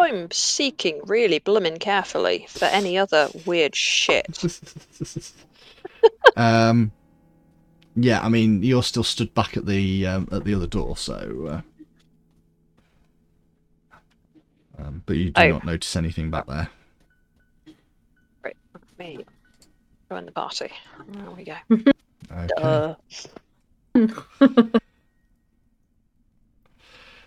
[0.02, 4.42] I'm seeking really blooming carefully for any other weird shit.
[6.36, 6.90] um,
[7.96, 11.62] yeah, I mean you're still stood back at the um, at the other door, so.
[14.78, 15.48] Uh, um, but you do Oh.
[15.50, 16.68] not notice anything back there.
[18.42, 18.56] Right,
[18.98, 19.24] me.
[20.10, 20.70] Join the party.
[21.08, 21.56] There we go.
[22.32, 22.96] Okay.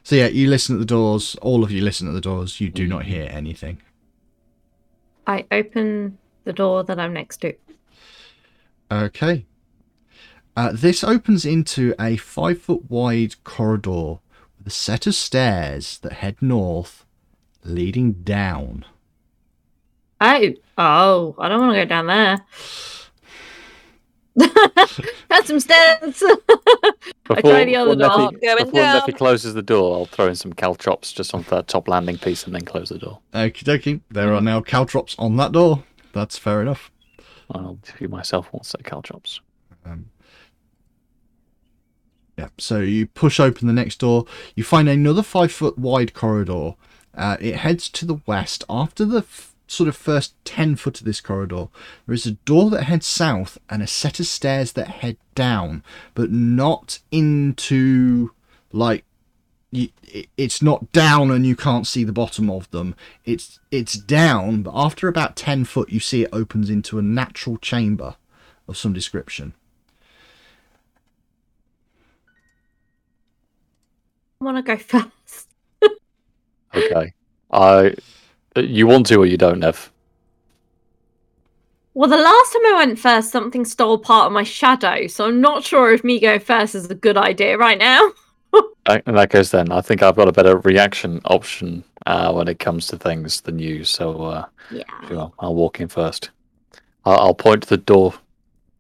[0.06, 1.36] So yeah, you listen at the doors.
[1.42, 2.62] All of you listen at the doors.
[2.62, 3.82] You do not hear anything.
[5.26, 7.56] I open the door that I'm next to.
[8.92, 9.48] Okay.
[10.56, 14.20] Uh, this opens into a five foot wide corridor
[14.60, 17.04] with a set of stairs that head north,
[17.64, 18.86] leading down.
[20.22, 22.46] Oh, oh, I don't want to go down there.
[25.30, 26.24] That's some stairs.
[27.30, 28.32] I tried the other before door.
[28.32, 29.18] Neffy, Going before Neffy down.
[29.18, 32.54] closes the door, I'll throw in some caltrops just on the top landing piece and
[32.54, 33.20] then close the door.
[33.34, 34.02] Okie dokie.
[34.12, 35.84] There are now caltrops on that door.
[36.14, 36.92] That's fair enough.
[37.52, 39.40] I'll give myself one set of caltrops.
[39.86, 40.10] Um,
[42.38, 44.26] yeah, so you push open the next door.
[44.56, 46.74] You find another five foot wide corridor.
[47.14, 48.64] Uh, it heads to the west.
[48.70, 51.68] After the f- sort of first 10 foot of this corridor,
[52.06, 55.84] there is a door that heads south and a set of stairs that head down,
[56.14, 58.32] but not into
[58.72, 59.06] like.
[60.38, 62.96] It's not down and you can't see the bottom of them.
[63.26, 67.58] It's it's down, but after about ten foot, you see it opens into a natural
[67.58, 68.16] chamber
[68.70, 69.54] of some description.
[74.40, 75.50] I want to go first.
[76.74, 77.14] Okay.
[77.52, 77.96] I.
[78.56, 79.92] You want to or you don't, Nev?
[81.94, 85.40] Well, the last time I went first, something stole part of my shadow, so I'm
[85.40, 88.12] not sure if me going first is a good idea right now.
[88.88, 92.48] Uh, In that case, then I think I've got a better reaction option uh, when
[92.48, 93.84] it comes to things than you.
[93.84, 94.84] So, uh, Yeah.
[95.08, 96.30] sure, I'll walk in first.
[97.04, 98.14] I'll, I'll point to the door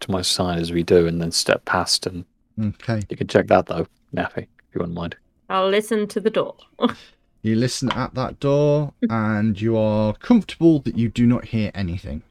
[0.01, 2.05] to my side as we do, and then step past.
[2.05, 2.23] And
[2.61, 3.01] Okay.
[3.09, 5.15] you can check that though, Nappy, if you wouldn't mind.
[5.49, 6.55] I'll listen to the door.
[7.46, 12.24] You listen at that door, and you are comfortable that you do not hear anything.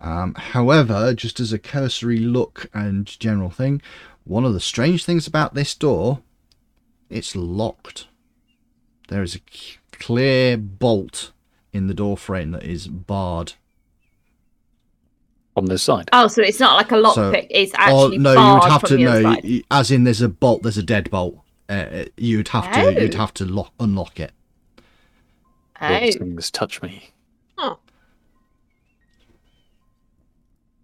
[0.00, 3.80] Um, however, just as a cursory look and general thing,
[4.24, 6.18] one of the strange things about this door,
[7.08, 8.08] it's locked.
[9.06, 9.40] There is a
[9.92, 11.30] clear bolt
[11.72, 13.52] in the door frame that is barred.
[15.56, 16.08] On this side.
[16.12, 17.46] Oh, so it's not like a So- lockpick.
[17.50, 19.22] It's Oh actually no, you would have from to know.
[19.22, 19.62] side.
[19.70, 20.64] As in, there's a bolt.
[20.64, 21.38] There's a deadbolt.
[21.68, 23.00] Uh, Uh, you'd have to.
[23.02, 23.18] You'd Oh.
[23.18, 24.32] have to lock unlock it.
[25.80, 27.10] Oh, Those things touch me.
[27.58, 27.78] Oh.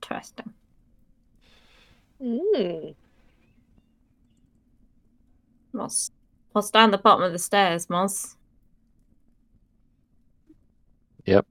[0.02, 0.52] interesting.
[2.22, 2.94] Mm.
[5.72, 6.10] What's
[6.52, 8.34] what's down the bottom of the stairs, Moz?
[11.26, 11.46] Yep.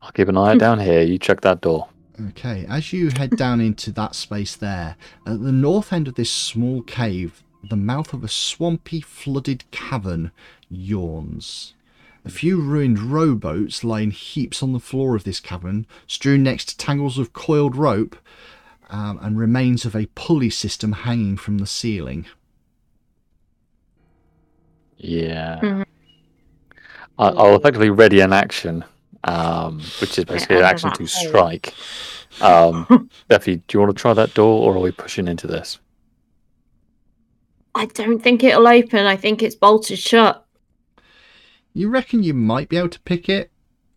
[0.00, 1.02] I'll keep an eye down here.
[1.02, 1.88] You check that door.
[2.30, 4.96] Okay, as you head down into that space there,
[5.26, 10.30] at the north end of this small cave, the mouth of a swampy, flooded cavern
[10.68, 11.74] yawns.
[12.24, 16.66] A few ruined rowboats lie in heaps on the floor of this cavern, strewn next
[16.70, 18.16] to tangles of coiled rope
[18.90, 22.26] um, and remains of a pulley system hanging from the ceiling.
[24.96, 25.60] Yeah.
[25.62, 25.84] Mhm.
[27.18, 28.84] I, I'll effectively ready an action,
[29.24, 31.74] um, which is basically an action to strike.
[32.40, 35.78] Um, Effie, do you want to try that door, or are we pushing into this?
[37.76, 39.06] I don't think it'll open.
[39.06, 40.44] I think it's bolted shut.
[41.74, 43.50] You reckon you might be able to pick it?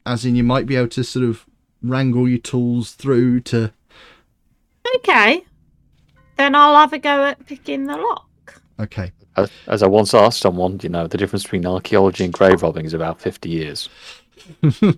[0.06, 1.45] As in, you might be able to sort of
[1.81, 3.72] wrangle your tools through to.
[4.95, 5.45] Okay.
[6.35, 8.61] Then I'll have a go at picking the lock.
[8.80, 9.11] Okay.
[9.38, 12.85] As, as I once asked someone, you know, the difference between archaeology and grave robbing
[12.85, 13.88] is about 50 years.
[14.61, 14.89] There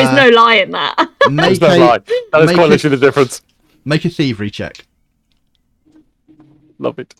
[0.00, 1.08] is Uh, no lie in that.
[1.30, 1.98] Make There's no a, lie.
[2.32, 3.42] That is quite it- literally the difference.
[3.84, 4.86] make a thievery check.
[6.80, 7.14] Love it.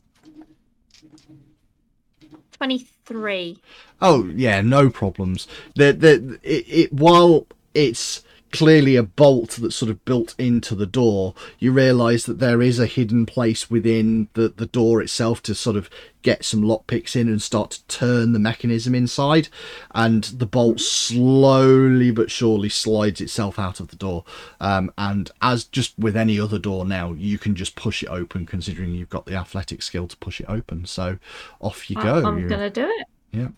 [2.53, 3.59] 23.
[4.01, 5.47] Oh yeah, no problems.
[5.77, 8.23] The the it, it while it's
[8.53, 12.79] clearly a bolt that's sort of built into the door, you realise that there is
[12.79, 15.89] a hidden place within the the door itself to sort of
[16.23, 19.49] get some lockpicks in and start to turn the mechanism inside,
[19.95, 24.25] and the bolt slowly but surely slides itself out of the door.
[24.61, 28.47] Um, and as just with any other door now, you can just push it open,
[28.47, 30.85] considering you've got the athletic skill to push it open.
[30.87, 31.19] So
[31.61, 32.25] off you go.
[32.27, 33.07] I'm You're- going to do it.
[33.33, 33.49] yeah.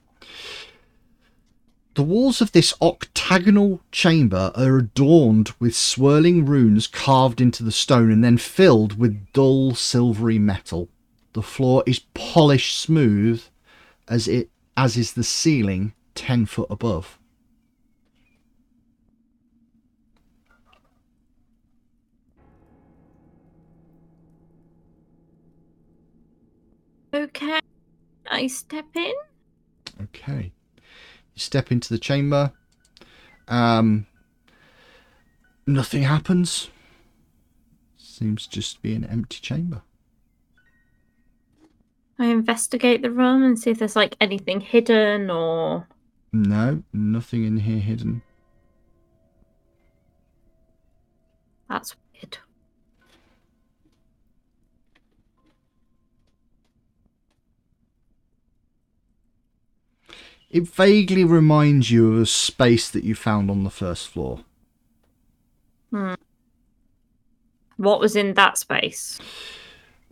[1.95, 8.11] The walls of this octagonal chamber are adorned with swirling runes carved into the stone
[8.11, 10.89] and then filled with dull silvery metal.
[11.35, 13.43] The floor is polished smooth
[14.09, 17.19] as it as is the ceiling 10 foot above.
[27.13, 27.61] Okay.
[28.31, 29.13] I step in.
[30.01, 30.53] Okay.
[31.35, 32.53] You step into the chamber.
[33.49, 34.07] Um
[35.67, 36.71] nothing happens.
[37.97, 39.83] Seems just to be an empty chamber.
[42.19, 45.89] I investigate the room and see if there's like anything hidden or.
[46.33, 48.23] No, nothing in here hidden.
[51.69, 52.39] That's weird.
[60.53, 64.41] It vaguely reminds you of a space that you found on the first floor.
[65.91, 66.15] Hmm.
[67.79, 69.19] What was in that space?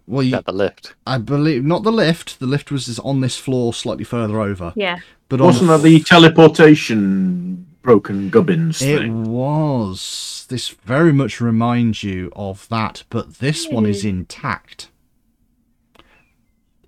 [0.07, 0.95] Well, you, At the lift.
[1.07, 2.41] I believe not the lift.
[2.41, 4.73] The lift was on this floor, slightly further over.
[4.75, 5.01] Yeah.
[5.29, 9.25] But on Wasn't that the teleportation broken gubbins It thing?
[9.25, 10.47] was.
[10.49, 14.09] This very much reminds you of that, but this one is hmm.
[14.09, 14.89] intact.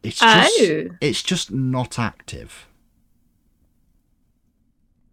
[0.03, 0.27] It's oh.
[0.27, 0.97] just, Oh.
[1.03, 2.67] it's just not active.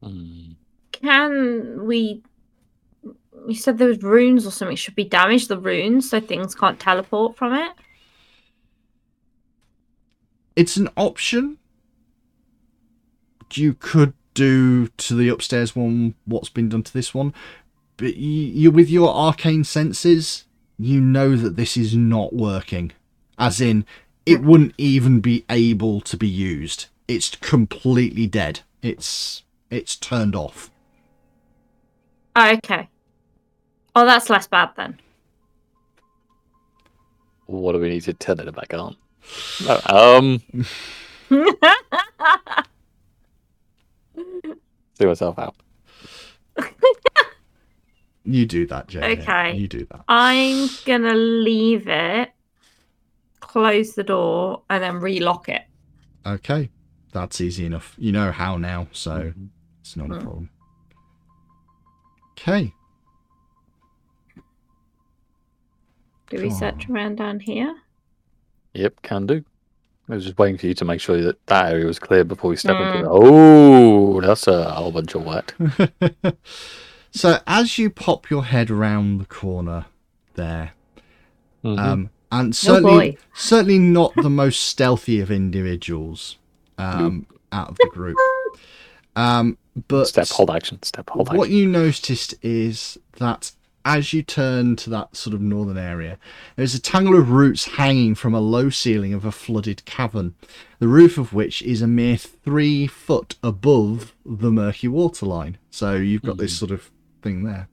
[0.01, 2.23] Can we?
[3.47, 4.75] You said there was runes or something.
[4.75, 7.71] Should we damage the runes so things can't teleport from it?
[10.55, 11.57] It's an option.
[13.53, 17.33] You could do to the upstairs one what's been done to this one,
[17.97, 20.45] but you with your arcane senses,
[20.77, 22.91] you know that this is not working.
[23.37, 23.85] As in,
[24.25, 26.87] it wouldn't even be able to be used.
[27.07, 28.61] It's completely dead.
[28.81, 30.71] It's it's turned off.
[32.35, 32.87] Oh, okay.
[33.95, 34.99] Oh, that's less bad then.
[37.47, 38.95] What do we need to turn it back on?
[39.67, 40.41] Oh, um,
[44.97, 45.55] see myself out.
[48.25, 49.17] You do that, Jay.
[49.17, 49.53] Okay.
[49.55, 50.01] You do that.
[50.07, 52.29] I'm gonna leave it,
[53.39, 55.63] close the door, and then relock it.
[56.27, 56.69] Okay.
[57.11, 57.95] That's easy enough.
[57.97, 59.49] You know how now, so Mhm.
[59.89, 60.21] It's not a Hmm.
[60.21, 60.49] problem.
[62.33, 62.73] Okay.
[66.29, 66.59] Do we Cool.
[66.59, 67.75] search around down here?
[68.75, 69.43] Yep, can do.
[70.07, 72.51] I was just waiting for you to make sure that that area was clear before
[72.51, 73.01] we step into Mm.
[73.01, 73.07] it.
[73.09, 75.53] Oh, that's a whole bunch of wet.
[77.11, 79.85] so as you pop your head around the corner
[80.35, 80.73] there,
[81.63, 81.79] Mhm.
[81.79, 83.17] um, and Oh certainly boy.
[83.33, 86.37] certainly not the most stealthy of individuals
[86.77, 88.17] um, out of the group.
[89.15, 89.57] Um,
[89.87, 90.81] but step hold action.
[90.83, 93.51] Step hold what you noticed is that
[93.85, 96.17] as you turn to that sort of northern area,
[96.55, 100.35] there's a tangle of roots hanging from a low ceiling of a flooded cavern,
[100.79, 105.57] the roof of which is a mere three foot above the murky waterline.
[105.71, 106.91] So you've got this sort of
[107.21, 107.67] thing there.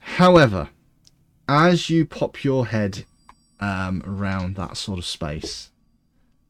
[0.00, 0.68] However,
[1.48, 3.04] as you pop your head
[3.60, 5.70] um, around that sort of space,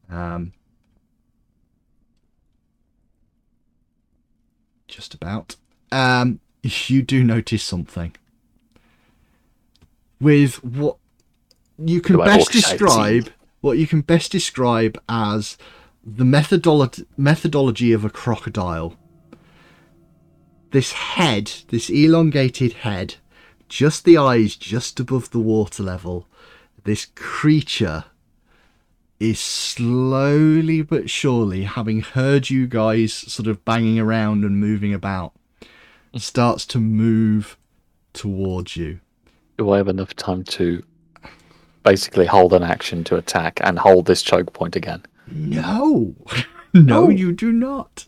[0.09, 0.53] um,
[4.87, 5.55] just about,
[5.91, 8.15] um, you do notice something.
[10.19, 10.97] With what
[11.77, 13.29] you can best describe,
[13.61, 15.57] what you can best describe as
[16.03, 18.95] the methodolo- methodology of a crocodile.
[20.71, 23.15] This head, this elongated head,
[23.67, 26.27] just the eyes just above the water level,
[26.83, 28.05] this creature
[29.19, 35.33] is slowly but surely, having heard you guys sort of banging around and moving about,
[36.11, 36.17] hmm.
[36.19, 37.57] starts to move
[38.13, 38.99] towards you.
[39.57, 40.83] Do I have enough time to
[41.83, 45.03] basically hold an action to attack and hold this choke point again?
[45.31, 46.15] No,
[46.73, 47.09] no, Oh.
[47.09, 48.05] you do not.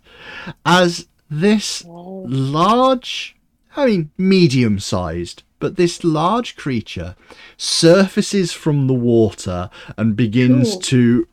[0.65, 3.35] As this large,
[3.75, 7.15] I mean, medium sized, but this large creature
[7.57, 10.81] surfaces from the water and begins Ooh.
[10.81, 11.27] to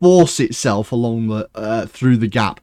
[0.00, 2.60] force itself along the uh, through the gap.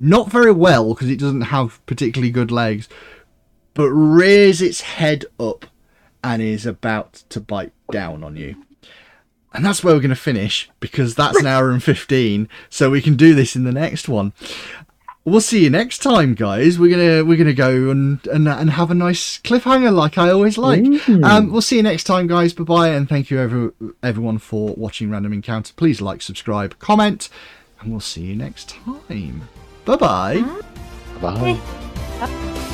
[0.00, 2.88] Not very well because it doesn't have particularly good legs,
[3.74, 5.66] but rears its head up
[6.22, 8.56] and is about to bite down on you.
[9.52, 13.00] And that's where we're going to finish because that's an hour and 15, so we
[13.00, 14.32] can do this in the next one.
[15.26, 16.78] We'll see you next time, guys.
[16.78, 20.58] We're gonna we're gonna go and and, and have a nice cliffhanger, like I always
[20.58, 20.82] like.
[21.24, 22.52] Um, we'll see you next time, guys.
[22.52, 23.70] Bye bye, and thank you every,
[24.02, 25.72] everyone for watching Random Encounter.
[25.76, 27.30] Please like, subscribe, comment,
[27.80, 29.48] and we'll see you next time.
[29.86, 30.44] Bye bye.
[31.22, 31.58] Bye.
[32.20, 32.70] Bye.